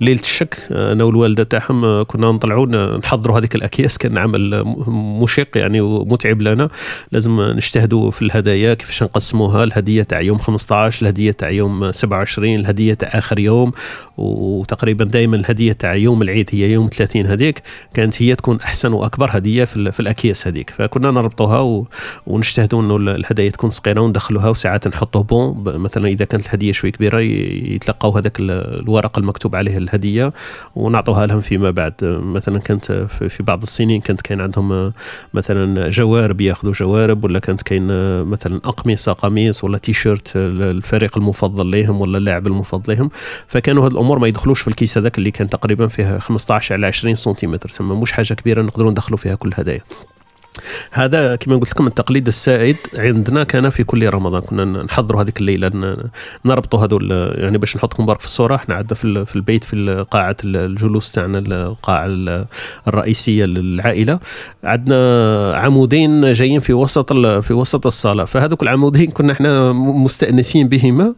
[0.00, 2.66] ليلة الشك أنا والوالدة تاعهم كنا نطلعوا
[2.96, 6.68] نحضروا هذيك الأكياس كان عمل مشق يعني ومتعب لنا.
[7.12, 12.94] لازم نجتهدوا في الهدايا كيفاش نقسموها الهدية تاع يوم 15 الهدية تاع يوم 27 الهدية
[12.94, 13.72] تاع آخر يوم
[14.16, 17.62] وتقريبا دائما الهدية تاع يوم العيد هي يوم 30 هذيك
[17.94, 20.70] كانت هي تكون أحسن وأكبر هدية في, في الأكياس هذيك.
[20.70, 21.84] فكنا نربطوها
[22.26, 27.20] ونجتهدوا إنه الهدايا تكون صغيرة وندخلوها وساعات نحطوا بون مثلا إذا كانت الهدية شوي كبيرة
[27.20, 30.32] يتلقاو هذاك الورق المكتوب عليه الهدية
[30.76, 31.94] ونعطوها لهم فيما بعد.
[32.02, 32.92] مثلا كانت
[33.28, 34.92] في بعض السنين كانت كاين عندهم
[35.34, 37.86] مثلا جوارب ياخذوا جوارب ولا كانت كاين
[38.24, 43.10] مثلا اقمصه قميص ولا تيشيرت الفريق المفضل لهم ولا اللاعب المفضل لهم
[43.46, 47.14] فكانوا هذه الأمور ما يدخلوش في الكيس هذاك اللي كان تقريبا فيه 15 على 20
[47.14, 47.68] سنتيمتر.
[47.68, 49.80] سما مش حاجة كبيرة نقدروا ندخلوا فيها كل الهدايا
[50.90, 54.42] هذا كما قلت لكم التقليد السائد عندنا كان في كل رمضان.
[54.42, 55.96] كنا نحضروا هذيك الليلة
[56.44, 58.54] نربطوا هذول يعني باش نحطكم برك في الصورة.
[58.54, 62.06] إحنا عندنا في, في البيت في قاعة الجلوس تاعنا القاعة
[62.88, 64.18] الرئيسية للعائلة.
[64.64, 68.24] عندنا عمودين جايين في وسط في وسط الصالة.
[68.24, 71.14] فهذوك العمودين كنا إحنا مستأنسين بهما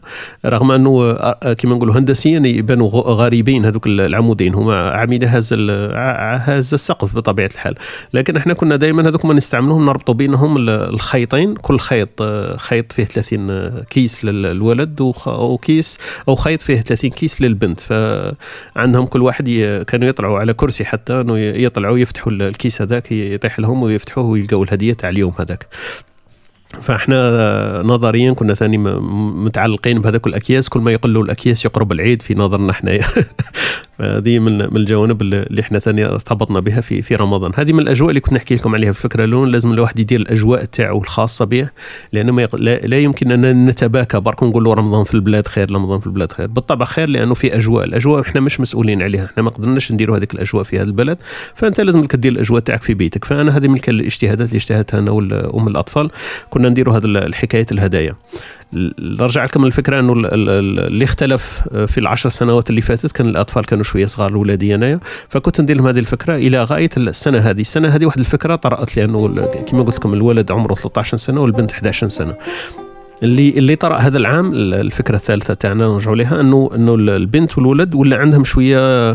[0.47, 4.55] رغم أنه كما نقولوا هندسيا يبانوا غريبين هذوك العمودين.
[4.55, 7.75] هما اعمده هز هز السقف بطبيعة الحال.
[8.15, 11.55] لكن إحنا كنا دائما هذوك ما نستعملوهم نربطوا بينهم الخيطين.
[11.55, 12.23] كل خيط
[12.57, 17.81] خيط فيه 30 كيس للولد وكيس أو خيط فيه 30 كيس للبنت.
[17.81, 19.45] فعندهم كل واحد
[19.89, 24.93] كانوا يطلعوا على كرسي حتى إنه يطلعوا يفتحوا الكيس هذاك يطيح لهم ويفتحوه ويلقوا الهدية
[24.93, 25.67] تاع اليوم هذاك.
[26.81, 30.69] فإحنا نظريا كنا ثاني متعلقين بهذاك الأكياس.
[30.69, 32.99] كل ما يقلوا الأكياس يقرب العيد في نظرنا إحنا.
[33.99, 37.53] فهذه من من الجوانب اللي إحنا ثاني ارتبطنا بها في في رمضان.
[37.55, 40.65] هذه من الأجواء اللي كنت نحكي لكم عليها في الفكرة الاولى لازم الواحد يدير الأجواء
[40.65, 41.69] تاعو الخاصة به
[42.13, 42.57] لأنه ما يق...
[42.57, 44.21] لا, لا يمكن أن نتباكى.
[44.21, 46.47] برك نقولوا رمضان في البلاد خير رمضان في البلاد خير.
[46.47, 47.85] بالطبع خير لأنه في أجواء.
[47.85, 49.25] الأجواء إحنا مش مسؤولين عليها.
[49.25, 51.19] إحنا ما قدرناش نديروا هذيك الأجواء في هذا البلد.
[51.55, 53.25] فأنت لازم تدير الأجواء تاعك في بيتك.
[53.25, 56.11] فأنا هذه من الاجتهادات اللي اجتهدتها أنا وام الأطفال.
[56.51, 58.15] كنا نديروا هذه الحكاية الهدايا.
[59.01, 64.07] نرجع لكم الفكرة إنه اللي اختلف في العشر سنوات اللي فاتت كان الأطفال كانوا شوية
[64.07, 67.61] صغار اولادي انايا فكنت ندير لهم هذه الفكرة إلى غاية السنة هذه.
[67.61, 69.29] السنة هذه واحد الفكرة طرأت لأنه
[69.67, 72.35] كما قلت لكم الولد عمره 13 سنة والبنت 11 سنة.
[73.25, 78.17] اللي اللي طرأ هذا العام الفكرة الثالثة تاعنا نرجعوا لها انه إنه البنت والولد ولا
[78.17, 79.13] عندهم شوية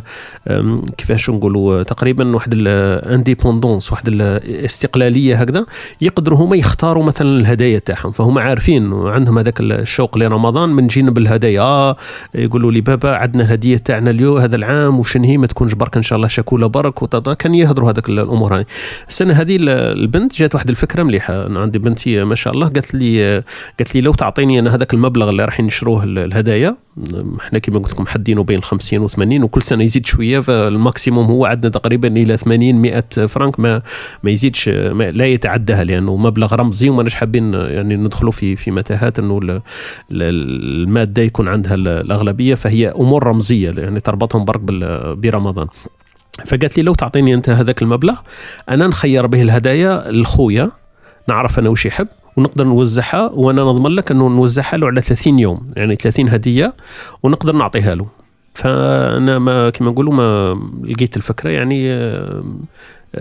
[0.98, 5.66] كيفاش نقولوا تقريبا واحد الانديبوندونس واحد الاستقلاليه هكذا
[6.02, 8.12] يقدروا هما يختاروا مثلا الهدايا تاعهم.
[8.12, 11.62] فهم عارفين عندهم هذاك الشوق لرمضان من جينا بالهدايا.
[11.62, 11.96] آه
[12.36, 16.04] يقولوا لي بابا عندنا الهدية تاعنا اليوم هذا العام وشن هي؟ ما تكونش برك إن
[16.04, 17.00] شاء الله شكوله برك.
[17.36, 18.66] كان يهضروا هذاك الأمور هاي.
[19.08, 21.46] السنة هذه البنت جات واحد الفكرة مليحة.
[21.46, 23.44] أنا عندي بنتي ما شاء الله قالت لي
[23.80, 26.76] قالت لي لو تعطيني أنا هذاك المبلغ اللي راح نشروه الهدايا.
[27.42, 31.26] إحنا كما قلت لكم حدينه بين 50 و 80 وكل سنة يزيد شوية فال maximum
[31.26, 33.82] هو عندنا تقريبا إلى 80 100 فرنك ما
[34.24, 39.20] ما يزيدش ما لا يتعداها لأنه مبلغ رمزي وماناش حابين يعني ندخلوا في في متاهات
[39.20, 39.62] إنه
[40.12, 44.62] المادة يكون عندها الأغلبية فهي أمور رمزية يعني تربطهم برك
[45.18, 45.68] برمضان.
[46.46, 48.16] فقالت لي لو تعطيني أنت هذاك المبلغ
[48.70, 50.72] أنا نخير به الهدايا لخويا
[51.28, 52.08] نعرف أنا وش يحب.
[52.40, 56.74] ونقدر نوزعها وأنا نضمن لك أنه نوزعها له على 30 يوم يعني 30 هدية
[57.24, 58.08] ونقدر نعطيها له.
[58.54, 61.90] فأنا ما كما نقولوا ما لقيت الفكرة يعني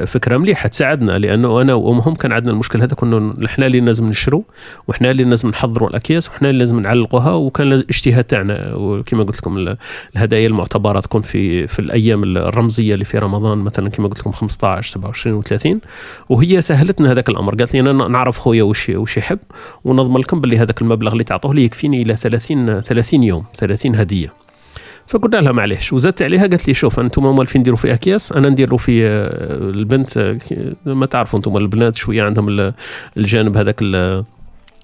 [0.07, 4.45] فكرة مليحة تساعدنا لأنه أنا وأمهم كان عندنا المشكل هذا كنا إحنا اللي لازم نشرو
[4.89, 9.77] وحنا اللي لازم نحضروا الأكياس وحنا اللي لازم نعلقوها وكان الاجتهاد تاعنا وكما قلت لكم
[10.17, 14.91] الهدايا المعتبرة تكون في في الأيام الرمزية اللي في رمضان مثلا كما قلت لكم 15
[14.91, 15.79] 27 و30
[16.29, 19.39] وهي سهلتنا هذاك الأمر قالت لي أنا نعرف خويا وش وش يحب
[19.85, 24.48] ونضمن لكم باللي هذاك المبلغ اللي تعطوه لي يكفيني إلى 30 30 يوم 30 هدية.
[25.09, 25.93] فقلنا لها معليش.
[25.93, 30.17] وزدت عليها قالت لي شوف أنتم موالفين نديروا في أكياس أنا نديروا في آه، البنت
[30.17, 30.39] آه،
[30.87, 32.73] ما تعرفوا أنتم البنات شوية عندهم
[33.17, 33.83] الجانب هذاك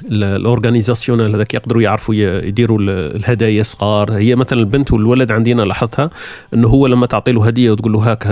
[0.05, 4.13] ال organisationnel هذاك يقدروا يعرفوا يديروا الهدايا صغار.
[4.13, 6.11] هي مثلا البنت والولد عندنا لاحظتها
[6.55, 8.27] إنه هو لما تعطي له هدية وتقول له هاك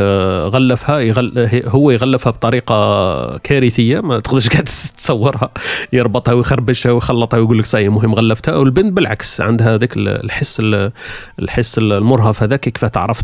[0.55, 5.51] غلفها يغل هو يغلفها بطريقة كارثية ما تقدرش كاع تتصورها.
[5.93, 8.57] يربطها ويخربشها ويخلطها ويقول لك صاي مهم غلفتها.
[8.57, 10.63] والبنت بالعكس عندها هذاك الحس
[11.39, 13.23] الحس المرهف هذاك كيف تعرف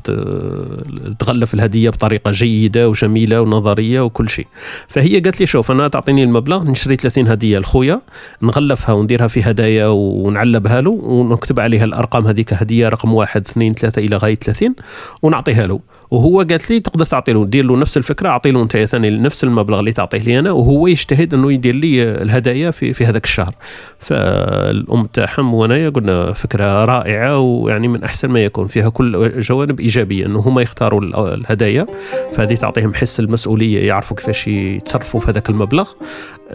[1.18, 4.46] تغلف الهدية بطريقة جيدة وجميلة ونظرية وكل شيء.
[4.88, 8.00] فهي قالت لي شوف أنا تعطيني المبلغ نشري 30 هدية لخويا.
[8.42, 14.02] نغلفها ونديرها في هدايا ونعلبها له ونكتب عليها الأرقام هذيك هدية رقم واحد اثنين ثلاثة
[14.02, 14.74] إلى غاية 30
[15.22, 15.80] ونعطيها له.
[16.10, 19.44] وهو قالت لي تقدر تعطي له دير له نفس الفكرة أعطي له انت ثاني نفس
[19.44, 23.54] المبلغ اللي تعطيه لي أنا وهو يجتهد إنه يدير لي الهدايا في في هذاك الشهر.
[23.98, 28.66] فالأم تاعهم وأنايا قلنا فكرة رائعة ويعني من أحسن ما يكون.
[28.66, 31.00] فيها كل جوانب إيجابية إنه هما يختاروا
[31.34, 31.86] الهدايا
[32.34, 35.90] فهذه تعطيهم حس المسؤولية يعرفوا كيفاش يتصرفوا في هذاك المبلغ.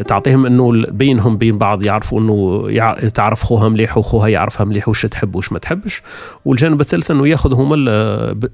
[0.08, 2.68] تعطيهم إنه بينهم بين بعض يعرفوا إنه
[3.10, 6.02] تعرف خوها مليح وخوها يعرفها مليح وش تحب وش ما تحبش.
[6.46, 7.76] والجانب الثالث إنه ياخذ هما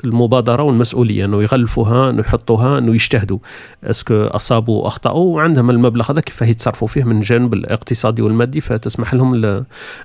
[0.06, 3.40] المبادرة والمسؤولية إنه يغلفوها إنه يحطوها إنه يجتهدوا.
[3.84, 9.36] اسكو أصابوا أخطأوا وعندهم المبلغ هذا كيف يتصرفوا فيه من الجانب الاقتصادي والمادي؟ فتسمح لهم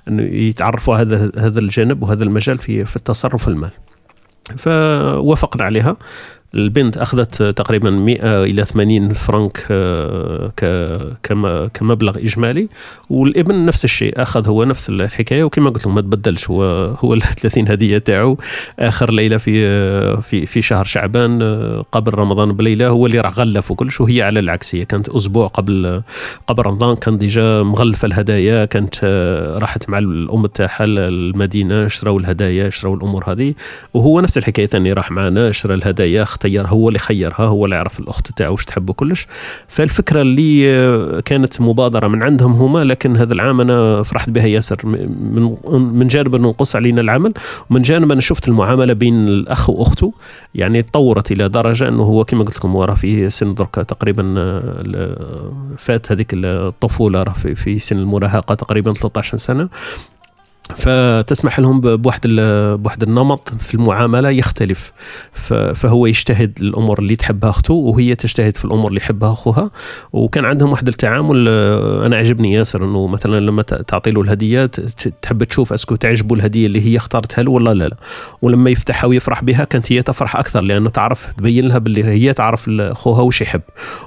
[0.07, 3.71] إنه يتعرفوا هذا هذا الجانب وهذا المجال في في التصرف المال.
[4.57, 5.97] فوافقنا عليها.
[6.55, 10.51] البنت أخذت تقريبا 100 إلى 80 فرنك آه،
[11.73, 12.67] كمبلغ إجمالي
[13.09, 16.63] والابن نفس الشيء أخذ هو نفس الحكاية وكما قلت لهم ما تبدلش هو
[16.99, 18.37] هو ال 30 هدية تاعو
[18.79, 23.39] آخر ليلة في آه، في في شهر شعبان آه، قبل رمضان بليلة هو اللي راح
[23.39, 26.01] غلف وكلش وهي على العكس هي كانت أسبوع قبل
[26.47, 29.05] قبل رمضان كان ديجا مغلفة الهدايا كانت
[29.61, 33.53] راحت مع الأم تاعها المدينة شراو الهدايا شراو الأمور هذه
[33.93, 37.99] وهو نفس الحكاية ثاني راح معنا شرا الهدايا اختير هو اللي خيرها هو اللي يعرف
[37.99, 39.27] الأخت تاعو وش تحب كلش.
[39.67, 44.81] فالفكرة اللي كانت مبادرة من عندهم هما لكن هذا العام أنا فرحت بها ياسر.
[44.85, 47.33] من من جانب أنه نقص علينا العمل
[47.69, 50.13] ومن جانب أنا شفت المعاملة بين الأخ وأخته
[50.55, 54.23] يعني تطورت إلى درجة أنه هو كما قلت لكم هو راه في سن درك تقريبا
[55.77, 59.69] فات هذيك الطفولة راه في سن المراهقة تقريبا 13 سنة.
[60.75, 62.21] فتسمح لهم بواحد
[62.79, 64.91] بواحد النمط في المعاملة يختلف.
[65.75, 69.71] فهو يجتهد الأمور اللي تحبها أخته وهي تجتهد في الأمور اللي يحبها أخوها.
[70.13, 74.65] وكان عندهم واحد التعامل آه، أنا عجبني ياسر إنه مثلا لما تعطي له الهدية
[75.21, 77.95] تحب تشوف اسكو تعجبه الهدية اللي هي اختارتها له ولا لا؟ لا
[78.41, 82.69] ولما يفتحها ويفرح بها كانت هي تفرح أكثر لأنه تعرف تبين لها باللي هي تعرف
[82.69, 83.61] أخوها وش يحب.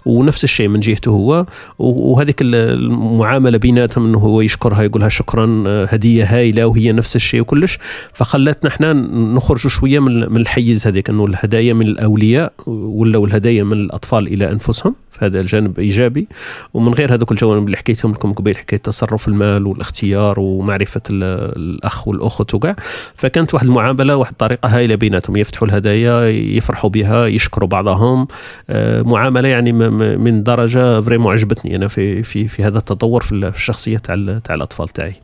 [0.07, 1.47] ونفس الشيء من جهته هو.
[1.79, 7.40] وهذيك المعاملة بيناتهم إنه هو يشكرها يقولها شكرا آه، هدية هاي هايله وهي نفس الشيء
[7.40, 7.78] وكلش
[8.12, 8.92] فخلتنا إحنا
[9.34, 14.94] نخرج شوية من الحيز هذيك إنه الهدايا من الأولياء ولا الهدايا من الأطفال إلى أنفسهم.
[15.11, 16.28] فهذا الجانب إيجابي.
[16.74, 22.54] ومن غير هذوك الجوانب اللي حكيتهم لكم قبيل حكايه تصرف المال والاختيار ومعرفة الأخ والأخت
[22.54, 22.76] وكاع.
[23.14, 25.37] فكانت واحد المعاملة واحد الطريقة هايلة بيناتهم.
[25.37, 28.28] يفتحوا الهدايا يفرحوا بها يشكروا بعضهم.
[28.70, 29.72] آه، معاملة يعني
[30.18, 34.88] من درجة فريمون عجبتني أنا في في في هذا التطور في الشخصية تاع تاع الأطفال
[34.88, 35.14] تاعي.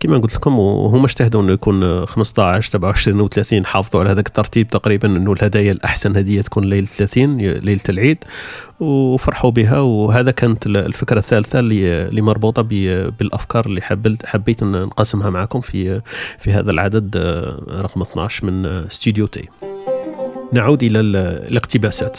[0.00, 5.08] كما قلت لكم وهم اجتهدوا إنه يكون 15 27 و30 حافظوا على هذاك الترتيب تقريبا
[5.16, 8.18] إنه الهدايا الأحسن هدية تكون ليلة 30 ليلة العيد
[8.80, 9.80] وفرحوا بها.
[9.80, 12.62] وهذا كانت الفكرة الثالثة اللي مربوطة
[13.18, 13.80] بالأفكار اللي
[14.24, 16.00] حبيت نقسمها معكم في
[16.38, 17.16] في هذا العدد
[17.70, 19.48] رقم 12 من Studio T.
[20.52, 22.18] نعود إلى الاقتباسات.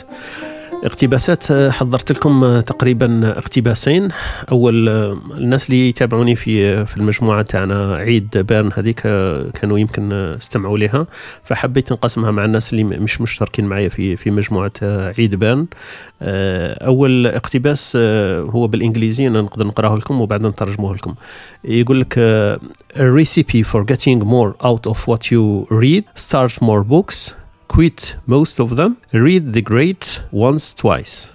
[0.83, 4.07] اقتباسات آه، حضرت لكم آه، تقريبا اقتباسين.
[4.51, 9.01] أول آه، الناس اللي يتابعوني في في المجموعة تاعنا عيد بيرن هذيك
[9.61, 11.07] كانوا يمكن استمعوا لها.
[11.43, 14.71] فحبيت نقسمها مع الناس اللي مش مشتركين معي في في مجموعة
[15.17, 15.65] عيد بيرن.
[16.21, 17.95] أول اقتباس
[18.49, 21.13] هو بالإنجليزي أنا نقدر نقراه لكم وبعدين نترجمه لكم.
[21.63, 22.13] يقول لك
[22.95, 27.42] a recipe for getting more out of what you read start more books.
[27.73, 31.29] Quit most of them read the great once twice.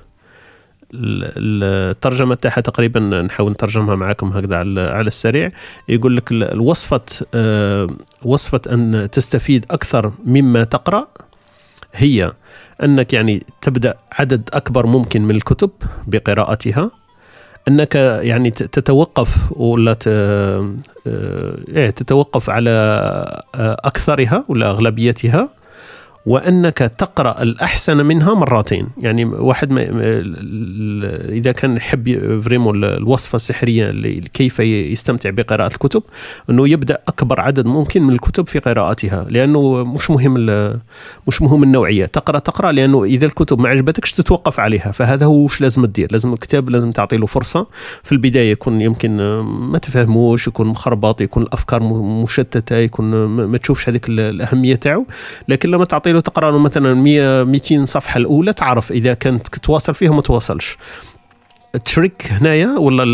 [0.94, 5.52] الترجمة تاعها تقريبا نحاول نترجمها معكم هكذا على السريع.
[5.88, 7.00] يقول لك الوصفة
[7.34, 7.86] آه،
[8.22, 11.08] وصفة أن تستفيد أكثر مما تقرأ
[11.94, 12.32] هي
[12.82, 15.70] أنك يعني تبدأ عدد أكبر ممكن من الكتب
[16.06, 16.90] بقراءتها
[17.68, 20.74] أنك يعني تتوقف ولا آه،
[21.68, 22.70] إيه، تتوقف على
[23.54, 25.57] آه، أكثرها ولا أغلبيتها
[26.28, 28.86] وأنك تقرأ الأحسن منها مرتين.
[28.98, 29.82] يعني واحد ما
[31.28, 33.90] إذا كان يحب فريمو الوصفة السحرية
[34.34, 36.02] كيف يستمتع بقراءة الكتب
[36.50, 40.34] إنه يبدأ أكبر عدد ممكن من الكتب في قراءتها لأنه مش مهم
[41.28, 42.06] مش مهم النوعية.
[42.06, 46.08] تقرا تقرأ لأنه إذا الكتب ما عجبتكش تتوقف عليها؟ فهذا هو وش لازم تدير.
[46.12, 47.66] لازم الكتاب لازم تعطي له فرصة.
[48.04, 51.82] في البداية يكون يمكن ما تفهموش يكون مخربط يكون الأفكار
[52.22, 55.06] مشتتة يكون ما تشوفش هذيك الأهمية تاعو
[55.48, 59.94] لكن لما تعطي له تقرأ له مثلا 100 200 صفحة الأولى تعرف إذا كانت تواصل
[59.94, 60.76] فيها ما تواصلش.
[61.74, 63.04] التريك هنايا ولا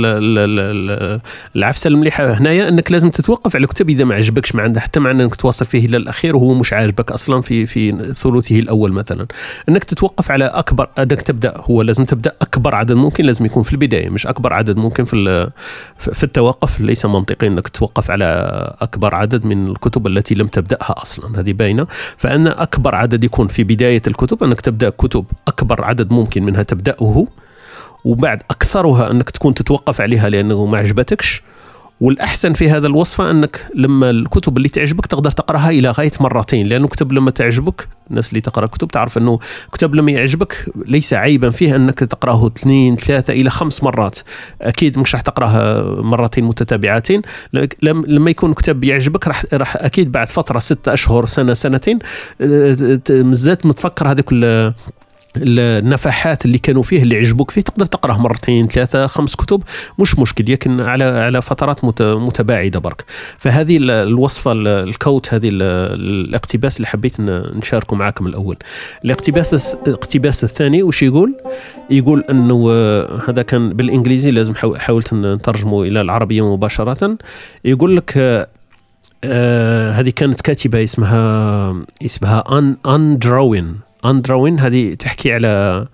[1.57, 5.23] العفسة المليحة هنايا؟ إنك لازم تتوقف على الكتاب إذا ما عجبكش ما عنده حتى معنى
[5.23, 9.27] إنك تواصل فيه إلى الأخير وهو مش عاجبك أصلا في في ثلثه الأول مثلا.
[9.69, 13.73] إنك تتوقف على أكبر إنك تبدأ هو لازم تبدأ أكبر عدد ممكن لازم يكون في
[13.73, 15.51] البداية مش أكبر عدد ممكن في
[15.99, 16.81] في التوقف.
[16.81, 18.25] ليس منطقي إنك توقف على
[18.81, 21.87] أكبر عدد من الكتب التي لم تبدأها أصلا هذه باينة.
[22.17, 27.27] فأن أكبر عدد يكون في بداية الكتب إنك تبدأ كتب أكبر عدد ممكن منها تبدأه
[28.05, 31.43] وبعد أكثرها أنك تكون تتوقف عليها لأنه ما عجبتكش.
[32.01, 36.89] والأحسن في هذا الوصفة أنك لما الكتب اللي تعجبك تقدر تقرأها إلى غاية مرتين لأنه
[36.89, 39.39] كتب لما تعجبك الناس اللي تقرأ كتب تعرف أنه
[39.73, 44.19] كتاب لما يعجبك ليس عيبا فيه أنك تقرأه اثنين ثلاثة إلى خمس مرات.
[44.63, 47.23] أكيد مش راح تقراه مرتين متتابعتين
[47.83, 51.99] لما يكون كتاب يعجبك راح راح أكيد بعد فترة ستة أشهر سنة سنتين
[53.11, 54.29] مزات متفكر هذيك
[55.37, 59.63] النفحات اللي كانوا فيه اللي عجبوك فيه تقدر تقراه مرتين ثلاثة خمس كتب
[59.99, 63.05] مش مشكل لكن على على فترات متباعدة برك.
[63.39, 68.57] فهذه الوصفة الكوت هذه الاقتباس اللي حبيت نشاركه معكم الأول.
[69.05, 71.35] الاقتباس الاقتباس الثاني وش يقول؟
[71.91, 72.71] يقول إنه
[73.29, 77.19] هذا كان بالإنجليزي لازم حاولت نترجمه إلى العربية مباشرة.
[77.65, 78.13] يقول لك
[79.25, 81.75] آه هذه كانت كاتبة اسمها
[82.05, 83.75] اسمها ان أن دروين
[84.05, 85.87] أندروين هذه تحكي على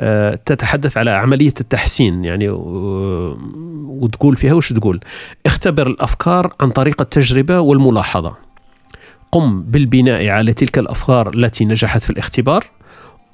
[0.00, 2.48] آه، تتحدث على عملية التحسين يعني
[3.88, 5.00] وتقول فيها وش تقول؟
[5.46, 8.36] اختبر الأفكار عن طريق التجربة والملاحظة.
[9.32, 12.64] قم بالبناء على تلك الأفكار التي نجحت في الاختبار.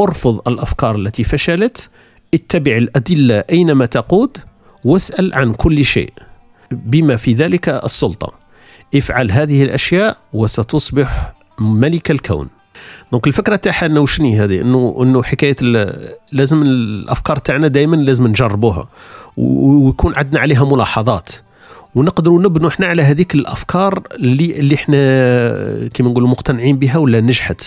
[0.01, 1.91] ارفض الأفكار التي فشلت.
[2.35, 4.39] اتبع الأدلة أينما تقود.
[4.85, 6.13] واسأل عن كل شيء
[6.71, 8.35] بما في ذلك السلطة.
[8.95, 12.49] افعل هذه الأشياء وستصبح ملك الكون.
[13.13, 15.57] دونك الفكرة تاعها انه شني هذه؟ انه انه حكاية
[16.33, 18.89] لازم الأفكار تاعنا دائما لازم نجربوها.
[19.37, 21.31] ويكون عندنا عليها ملاحظات.
[21.95, 27.63] ونقدروا نبنوا إحنا على هذيك الأفكار اللي اللي إحنا كيما نقولوا مقتنعين بها ولا نجحت.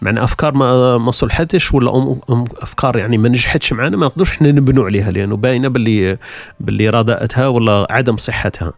[0.00, 2.16] معنا أفكار ما ما صلحتش ولا
[2.62, 6.18] أفكار يعني ما نجحتش معنا ما نقدروش إحنا نبنوا عليها لأنه باينة باللي
[6.60, 8.72] باللي رداءتها ولا عدم صحتها.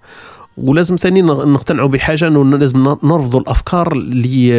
[0.56, 4.54] ولازم ثاني نقتنعوا بحاجة إنه لازم نرفضوا الأفكار اللي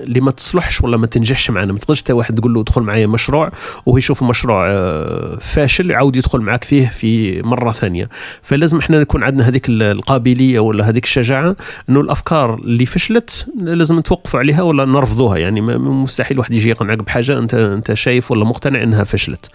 [0.00, 3.52] اللي ما تصلحش ولا ما تنجحش معنا ما تقدرش واحد تقول له ادخل معايا مشروع
[3.86, 8.08] وهو يشوف مشروع آه، فاشل يعاود يدخل معك فيه في مرة ثانية.
[8.42, 11.56] فلازم إحنا يكون عندنا هذيك القابلية ولا هذيك الشجاعة
[11.88, 15.38] إنه الأفكار اللي فشلت لازم نتوقفوا عليها ولا نرفضوها.
[15.38, 19.50] يعني مستحيل واحد يجي يقنعك بحاجة انت أنت شايف ولا مقتنع إنها فشلت.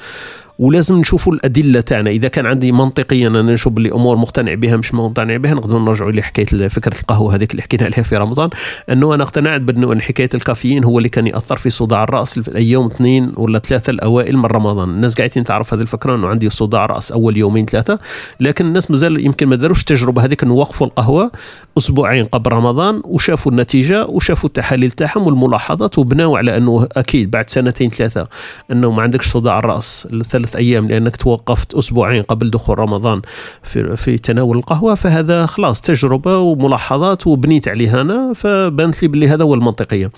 [0.60, 2.10] ولازم نشوفوا الأدلة تاعنا.
[2.10, 6.12] إذا كان عندي منطقيا أنا نشوف باللي أمور مقتنع بها مش مقتنع بها نقدر نرجعوا
[6.12, 8.50] لحكاية فكرة القهوة هذيك اللي حكينا عليها في رمضان.
[8.90, 12.86] أنه أنا اقتنعت بأنه حكاية الكافيين هو اللي كان يأثر في صداع الرأس في الأيام
[12.86, 14.90] اثنين ولا ثلاثة الأوائل من رمضان.
[14.90, 18.00] الناس قاعدين تعرف هذه الفكرة أنه عندي صداع رأس أول يومين ثلاثة.
[18.40, 21.32] لكن الناس مازال يمكن ما داروش التجربة هذيك أنه وقفوا القهوة
[21.78, 27.90] أسبوعين قبل رمضان وشافوا النتيجة وشافوا التحاليل تاعهم والملاحظات وبناوا على أنه أكيد بعد سنتين
[27.90, 28.28] ثلاثة
[28.72, 30.08] أنه ما عندكش صداع الرأس.
[30.14, 33.22] الثلاث أيام لأنك توقفت أسبوعين قبل دخول رمضان
[33.64, 39.44] في في تناول القهوة فهذا خلاص تجربة وملاحظات وبنيت عليها أنا فبانت لي باللي هذا
[39.44, 40.12] هو المنطقية.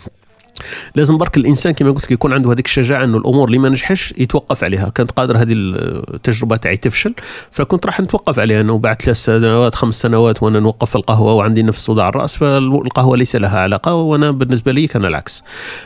[0.96, 4.14] لازم برك الإنسان كما قلت لك يكون عنده هذيك الشجاعة إنه الأمور اللي ما نجحش
[4.18, 4.90] يتوقف عليها.
[4.90, 7.14] كانت قادر هذه التجربة تاعي تفشل
[7.52, 11.86] فكنت راح نتوقف عليها إنه بعد ثلاث سنوات خمس سنوات وأنا نوقف القهوة وعندي نفس
[11.86, 15.44] صداع الرأس فالقهوة ليس لها علاقة وأنا بالنسبة لي كان العكس.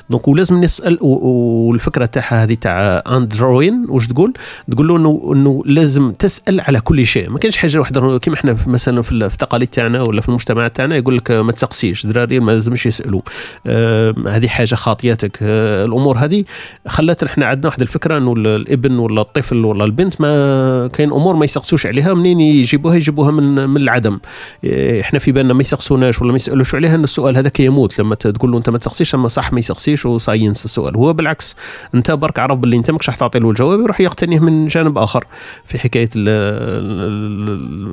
[0.10, 4.34] donc ولازم نسأل والفكرة تاعها هذه تاع Ann Druyan واش تقول؟
[4.72, 4.96] تقول له
[5.34, 7.30] انه لازم تسأل على كل شيء.
[7.30, 11.18] ما كانش حاجة واحدة كيما إحنا مثلا في التقاليد تاعنا ولا في المجتمع تاعنا يقول
[11.18, 13.22] لك ما تسقسيش دراري ما لازمش يسألوا.
[13.68, 15.40] آه هذه حاجة حاجة خاطيتك.
[15.42, 16.44] آه، الأمور هذه
[16.88, 21.46] خلت إحنا عندنا واحد الفكرة إنه الإبن ولا الطفل ولا البنت ما كاين أمور ما
[21.46, 24.20] يسقسوش عليها منين يجيبوها؟ يجيبوها من من العدم.
[24.66, 28.16] آه، إحنا في بالنا ما يسقسوناش ولا ما يسألوش عليها إن السؤال هذا كيموت لما
[28.16, 30.98] تقول له أنت ما تسقسيش أما صح ما يسقسيش وصاي ينسى السؤال.
[30.98, 31.56] هو بالعكس
[31.96, 35.26] أنت برك عرف باللي أنت ماكش راح تعطي له الجواب يروح يقتنيه من جانب آخر.
[35.66, 36.10] في حكاية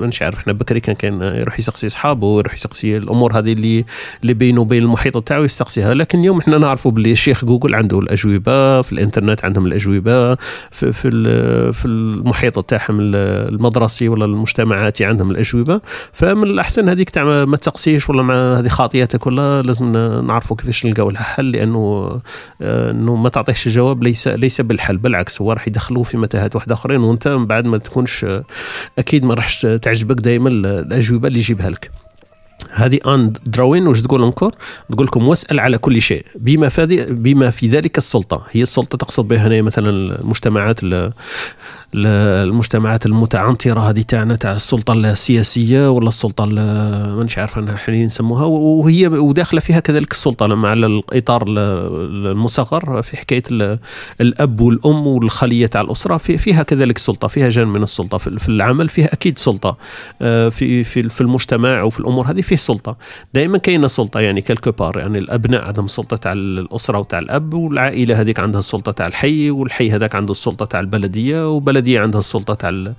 [0.00, 3.84] مانيش عارف إحنا بكري كان كان يروح يسقسي أصحابه ويروح يسقسي الأمور هذه اللي
[4.22, 8.82] اللي بينه وبين المحيط تاعو يستقصيها لكن اليوم إحنا نعرفوا باللي الشيخ جوجل عنده الأجوبة
[8.82, 10.34] في الإنترنت عندهم الأجوبة
[10.70, 11.10] في في,
[11.72, 15.80] في المحيط تاعهم المدرسي ولا المجتمعاتي عندهم الأجوبة.
[16.12, 19.92] فمن الأحسن هذيك تاع ما تسقسيش ولا مع هذه خاطيتك ولا لازم
[20.26, 22.10] نعرفوا كيفاش نلقاو لها حل لأنه
[22.62, 26.74] آه، إنه ما تعطيش الجواب ليس ليس بالحل بالعكس هو راح يدخلوه في متاهات واحدة
[26.74, 28.26] آخرين وأنت من بعد ما تكونش
[28.98, 32.01] أكيد ما راحش تعجبك دائما الأجوبة اللي يجيبها لك.
[32.70, 34.52] هذه Ann Druyan واش تقول encore
[34.92, 36.26] تقول لكم واسأل على كل شيء.
[36.34, 38.46] بما في بما في ذلك السلطة.
[38.50, 40.80] هي السلطة تقصد بها هنا مثلا المجتمعات
[41.94, 46.44] المجتمعات المتعنطره هذه تاعنا تاع السلطة السياسية ولا السلطة
[47.16, 48.44] مانيش عارف أنا حاليا نسموها.
[48.44, 53.42] وهي وداخلة فيها كذلك السلطة مع الإطار المصغر في حكاية
[54.20, 56.16] الأب والأم والخلية تاع الأسرة.
[56.16, 58.18] فيها كذلك سلطة فيها جانب من السلطة.
[58.18, 59.76] في العمل فيها أكيد سلطة.
[60.22, 62.96] آه، في في في المجتمع وفي الأمور هذه فيه سلطة.
[63.34, 68.20] دائما كاينة سلطة يعني كالكو بار يعني الأبناء عندهم سلطة تاع الأسرة وتاع الأب والعائلة
[68.20, 71.48] هذيك عندها السلطه تاع الحي والحي هذاك عنده السلطه تاع البلدية
[71.82, 72.92] وبلديه عندها السلطة تاع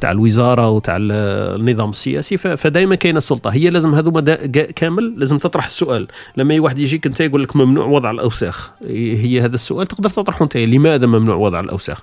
[0.00, 2.36] تاع الوزارة وتاع النظام السياسي.
[2.36, 3.50] فدائما كاينة السلطة.
[3.50, 4.20] هي لازم هذوما
[4.76, 6.06] كامل لازم تطرح السؤال.
[6.36, 8.70] لما واحد يجيك أنت يقول لك ممنوع وضع الأوساخ.
[8.88, 10.56] هي هذا السؤال تقدر تطرحه أنت.
[10.56, 12.00] لماذا ممنوع وضع الأوساخ؟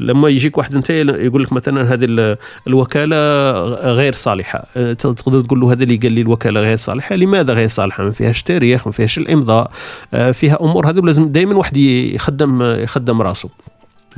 [0.00, 3.16] لما يجيك واحد أنت يقول لك مثلا هذه الوكالة
[3.92, 4.66] غير صالحة.
[4.74, 7.16] تقدر تقول له هذا اللي قال لي الوكالة غير صالحة.
[7.16, 9.70] لماذا غير صالحة؟ ما فيهاش تاريخ ما فيهاش الإمضاء.
[10.14, 10.90] آه، فيها أمور.
[10.90, 13.48] هذه لازم دائما واحد يخدم يخدم راسه.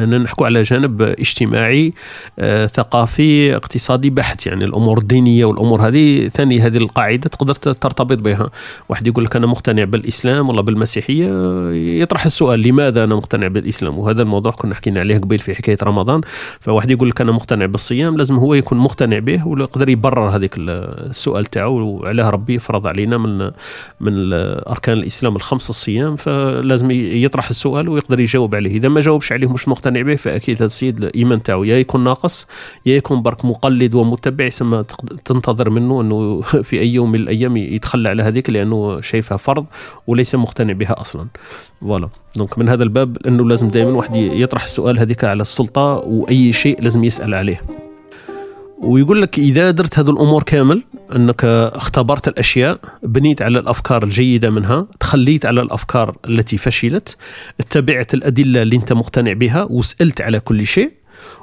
[0.01, 1.93] أننا نحكوا على جانب اجتماعي
[2.39, 4.47] آه، ثقافي اقتصادي بحت.
[4.47, 8.51] يعني الأمور الدينية والأمور هذه ثاني هذه القاعدة تقدر ترتبط بها.
[8.89, 11.29] واحد يقول لك أنا مقتنع بالإسلام ولا بالمسيحية
[12.03, 16.21] يطرح السؤال لماذا أنا مقتنع بالإسلام؟ وهذا الموضوع كنا حكينا عليه قبل في حكاية رمضان.
[16.61, 21.45] فواحد يقول لك أنا مقتنع بالصيام لازم هو يكون مقتنع به ويقدر يبرر هذيك السؤال
[21.45, 21.79] تاعو.
[21.79, 23.51] وعلاه ربي فرض علينا من
[24.01, 28.71] من اركان الإسلام الخمس الصيام فلازم يطرح السؤال ويقدر يجاوب عليه.
[28.71, 32.05] إذا ما جاوبش عليه مش مقتنع مقتنع به فأكيد هذا السيد الإيمان تاعو يا يكون
[32.05, 32.47] ناقص
[32.87, 34.85] يا يكون برك مقلد ومتبع يسمى
[35.25, 39.67] تنتظر منه أنه في أي يوم من الأيام يتخلى على هذيك لأنه شايفها فرض
[40.07, 41.27] وليس مقتنع بها أصلا.
[41.81, 42.09] voilà.
[42.37, 46.83] donc من هذا الباب أنه لازم دائما واحد يطرح السؤال هذيك على السلطة وأي شيء
[46.83, 47.61] لازم يسأل عليه.
[48.81, 50.83] ويقول لك إذا درت هذه الأمور كامل
[51.17, 57.17] أنك اختبرت الأشياء بنيت على الأفكار الجيدة منها تخليت على الأفكار التي فشلت
[57.61, 60.98] اتبعت الأدلة اللي أنت مقتنع بها وسألت على كل شيء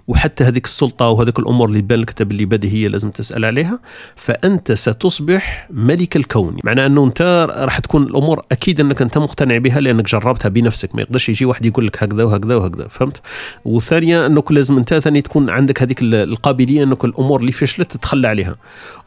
[0.07, 3.79] وحتى هذيك السلطة وهذيك الأمور اللي بان لك اللي بديهيه لازم تسأل عليها
[4.15, 6.57] فأنت ستصبح ملك الكون.
[6.63, 10.95] معنى أنه أنت راح تكون الأمور أكيد أنك أنت مقتنع بها لأنك جربتها بنفسك.
[10.95, 13.21] ما يقدرش يجي واحد يقول لك هكذا وهكذا وهكذا فهمت؟
[13.65, 18.55] وثانيا أنك لازم أنت ثاني تكون عندك هذيك القابلية أنك الأمور اللي فشلت تتخلى عليها.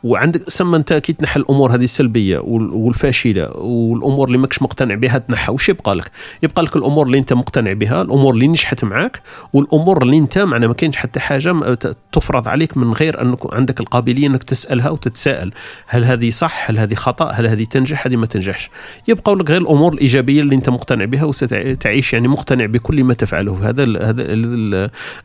[0.02, 5.52] وعندك سما أنت كي تنحى الأمور هذه السلبية والفاشلة والأمور اللي ماكش مقتنع بها تنحى.
[5.52, 6.10] وش يبقى لك؟
[6.42, 9.22] يبقى لك الأمور اللي أنت مقتنع بها، الأمور اللي نجحت معك
[9.52, 11.78] والأمور اللي أنت معنا ما كاينش حتى حاجة
[12.12, 15.52] تفرض عليك من غير أنك عندك القابلية أنك تسألها وتتساءل
[15.86, 18.70] هل هذه صح؟ هل هذه خطأ؟ هل هذه تنجح؟ هذه ما تنجحش؟
[19.08, 23.68] يبقى لك غير الأمور الإيجابية اللي أنت مقتنع بها وستعيش يعني مقتنع بكل ما تفعله
[23.68, 24.22] هذا هذا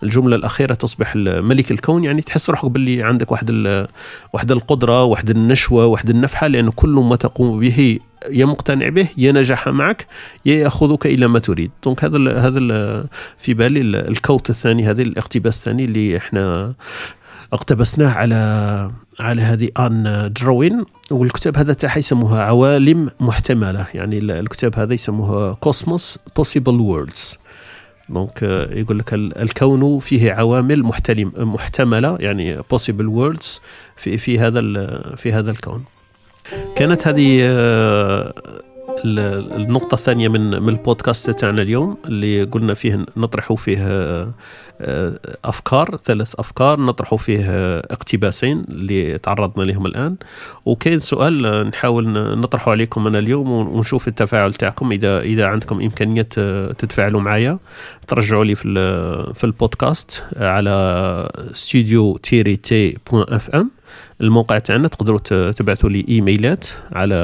[0.04, 3.52] الجملة الأخيرة تصبح ملك الكون يعني تحس روحك باللي عندك واحد
[4.34, 8.00] واحد القدرة واحد النشوة واحد النفحة لأن كل ما تقوم به
[8.32, 10.08] يا مقتنع به يا نجح معك
[10.46, 11.72] يا يأخذك إلى ما تريد.
[11.84, 13.08] دونك هذا ال هذا ال
[13.38, 16.74] في بالي ال quote الثاني هذا الاقتباس الثاني اللي إحنا
[17.54, 20.86] اقتبسناه على على هذه Ann Druyan.
[21.12, 23.86] والكتاب هذا تاعها يسموها عوالم محتملة.
[23.94, 27.38] يعني الكتاب هذا يسموه Cosmos Possible Worlds
[28.10, 30.84] donc يقول لك الكون فيه عوالم
[31.38, 33.60] محتملة يعني possible worlds
[33.98, 34.62] في في هذا
[35.16, 35.84] في هذا الكون.
[36.76, 38.34] كانت هذه آه،
[39.06, 44.32] النقطة الثانية من من البودكاست تاعنا اليوم اللي قلنا فيه نطرح فيه آه،
[44.82, 47.46] آه، أفكار ثلاث أفكار نطرح فيه
[47.80, 50.16] اقتباسين اللي تعرضنا لهم الآن.
[50.66, 52.08] وكاين سؤال نحاول
[52.40, 54.92] نطرحه عليكم أنا اليوم ونشوف التفاعل تاعكم.
[54.92, 56.22] إذا إذا عندكم إمكانية
[56.78, 57.60] تتفاعلوا معايا
[58.08, 58.64] ترجعوا لي في
[59.36, 63.83] في البودكاست على studio تي point FM
[64.24, 65.20] الموقع تاعنا تقدروا
[65.52, 67.16] تبعثوا لي emailات على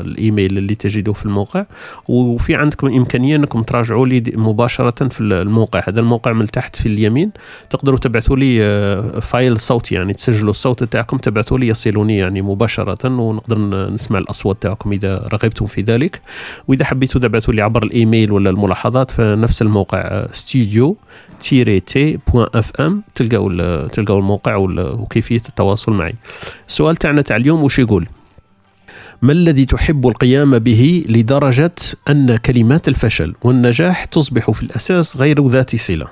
[0.00, 1.66] الإيميل اللي تجدوه في الموقع.
[2.08, 5.82] وفي عندكم إمكانية إنكم تراجعوا لي مباشرة في الموقع.
[5.88, 7.30] هذا الموقع من تحت في اليمين.
[7.70, 13.08] تقدروا تبعثوا لي آه، file صوتي يعني تسجلوا الصوت تاعكم تبعثوا لي يصلوني يعني مباشرة
[13.08, 13.58] ونقدر
[13.90, 16.20] نسمع الأصوات تاعكم إذا رغبتم في ذلك.
[16.68, 20.96] وإذا حبيتوا تبعثوا لي عبر الإيميل ولا الملاحظات فنفس الموقع ستوديو
[21.40, 23.48] تيري تي FM تلقاو
[23.86, 26.14] تلقاو الموقع وكيفية التواصل معي.
[26.68, 28.08] السؤال تاعنا تاع اليوم وش يقول؟
[29.22, 31.74] ما الذي تحب القيام به لدرجة
[32.10, 36.06] أن كلمات الفشل والنجاح تصبح في الأساس غير ذات صلة؟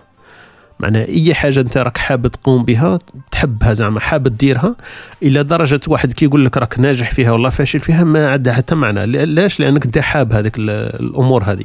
[0.80, 2.98] معناها أي حاجة أنت راك حاب تقوم بها
[3.30, 4.76] تحبها زعما حاب تديرها
[5.22, 8.74] إلى درجة واحد كي يقول لك راك ناجح فيها والله فاشل فيها ما عندها حتى
[8.74, 9.06] معنى.
[9.06, 11.64] لاش؟ لأنك أنت حاب هذيك الأمور هذه.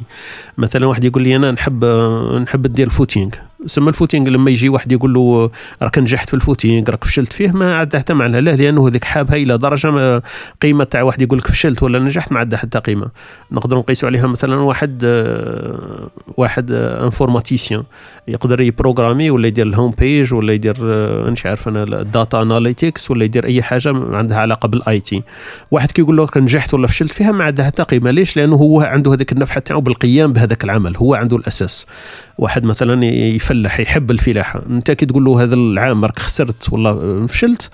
[0.58, 1.84] مثلا واحد يقول لي أنا نحب
[2.42, 3.30] نحب ندير footing
[3.66, 5.50] سما ال footing لما يجي واحد يقول له
[5.82, 9.04] راك نجحت في ال footing راك فشلت فيه ما عندها حتى معنى لا لأنه هذيك
[9.04, 10.22] حابها إلى درجة ما
[10.62, 13.08] قيمة تاع واحد يقول لك فشلت ولا نجحت ما عندها حتى قيمة.
[13.52, 15.04] نقدر نقيسوا عليها مثلا واحد
[16.36, 17.82] واحد informaticien
[18.28, 20.76] يقدر يبروغرامي ولا يدير ال home page ولا يدير
[21.30, 25.22] مش عارف أنا ال data analytics ولا يدير أي حاجة عندها علاقة بال IT.
[25.70, 28.10] واحد كيقول له نجحت ولا فشلت فيها ما عندها حتى قيمة.
[28.10, 31.86] ليش؟ لأنه هو عنده هذيك النفحة تاعو بالقيام بهذاك العمل هو عنده الأساس.
[32.38, 33.04] واحد مثلا
[33.54, 37.70] يفلح يحب الفلاحه أنت كي تقول له هذا العام راك خسرت والله فشلت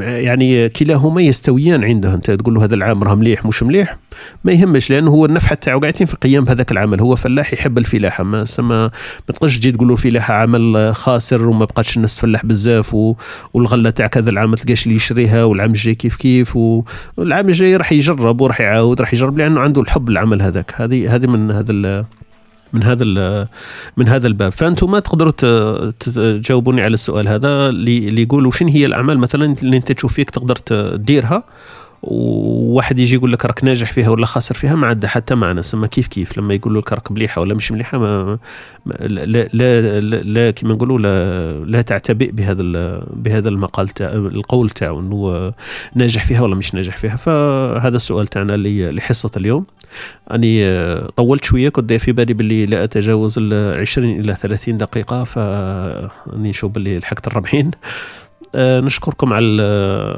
[0.00, 2.14] يعني كلاهما يستويان عنده.
[2.14, 3.98] أنت تقول له هذا العام راه مليح مش مليح؟
[4.44, 7.00] ما يهمش لأنه هو النفحة تاعو قاعدين في القيام بهذاك العمل.
[7.00, 8.90] هو فلاح يحب الفلاحه ما سما ما
[9.34, 13.14] تقدرش تجي تقول له الفلاحه عمل خاسر وما بقاتش الناس تفلح بزاف و...
[13.54, 17.92] والغلة تاعك هذا العام ما تلقاش اللي يشريها والعام الجاي كيف كيف والعام الجاي راح
[17.92, 20.74] يجرب وراح يعاود راح يجرب لأنه عنده الحب العمل هذاك.
[20.76, 22.04] هذه هذه من هذا
[22.76, 23.04] من هذا
[23.96, 24.52] من هذا الباب.
[24.52, 25.32] فأنتم ما تقدروا
[25.90, 30.56] تجاوبوني على السؤال هذا اللي يقول وشن هي الأعمال مثلا اللي أنت تشوف فيك تقدر
[30.56, 31.44] تديرها؟
[32.02, 35.62] وواحد يجي يقول لك راك ناجح فيها ولا خاسر فيها؟ ما عندها حتى معنى.
[35.62, 38.38] سما كيف كيف؟ لما يقول لك راك مليحة ولا مش مليحة ما,
[39.00, 42.62] لا لا لا, لا كما نقولوا لا, لا تعتبئ بهذا
[43.12, 45.52] بهذا المقال تاع القول تاعو إنه
[45.94, 47.16] ناجح فيها ولا مش ناجح فيها.
[47.16, 48.56] فهذا السؤال تاعنا
[48.90, 49.66] لحصة اليوم.
[50.34, 56.48] أني طولت شوية كنت في بالي باللي لا أتجاوز ال 20 إلى 30 دقيقة فأني
[56.48, 57.70] نشوف باللي لحقت الربعين.
[57.74, 58.25] آه،
[58.56, 59.62] نشكركم على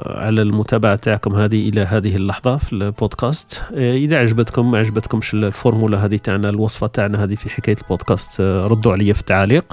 [0.07, 3.62] على المتابعة تاعكم هذه إلى هذه اللحظة في البودكاست.
[3.74, 8.66] آه، إذا عجبتكم ما عجبتكمش الفورمولا هذه تاعنا الوصفة تاعنا هذه في حكاية البودكاست آه،
[8.66, 9.72] ردوا عليا في التعاليق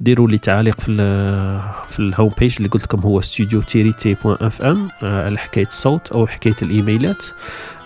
[0.00, 0.94] ديروا لي تعاليق في
[1.88, 6.12] في ال home page اللي قلت لكم هو ستوديو تيريتي point FM على حكاية الصوت
[6.12, 7.24] أو حكاية الemailات.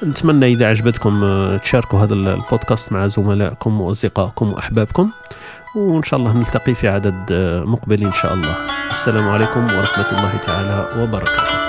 [0.02, 1.20] نتمنى إذا عجبتكم
[1.56, 5.10] تشاركوا هذا البودكاست مع زملائكم وأصدقائكم وأحبابكم.
[5.76, 7.32] وإن شاء الله نلتقي في عدد
[7.66, 8.77] مقبل إن شاء الله.
[8.90, 11.67] السلام عليكم ورحمة الله تعالى وبركاته.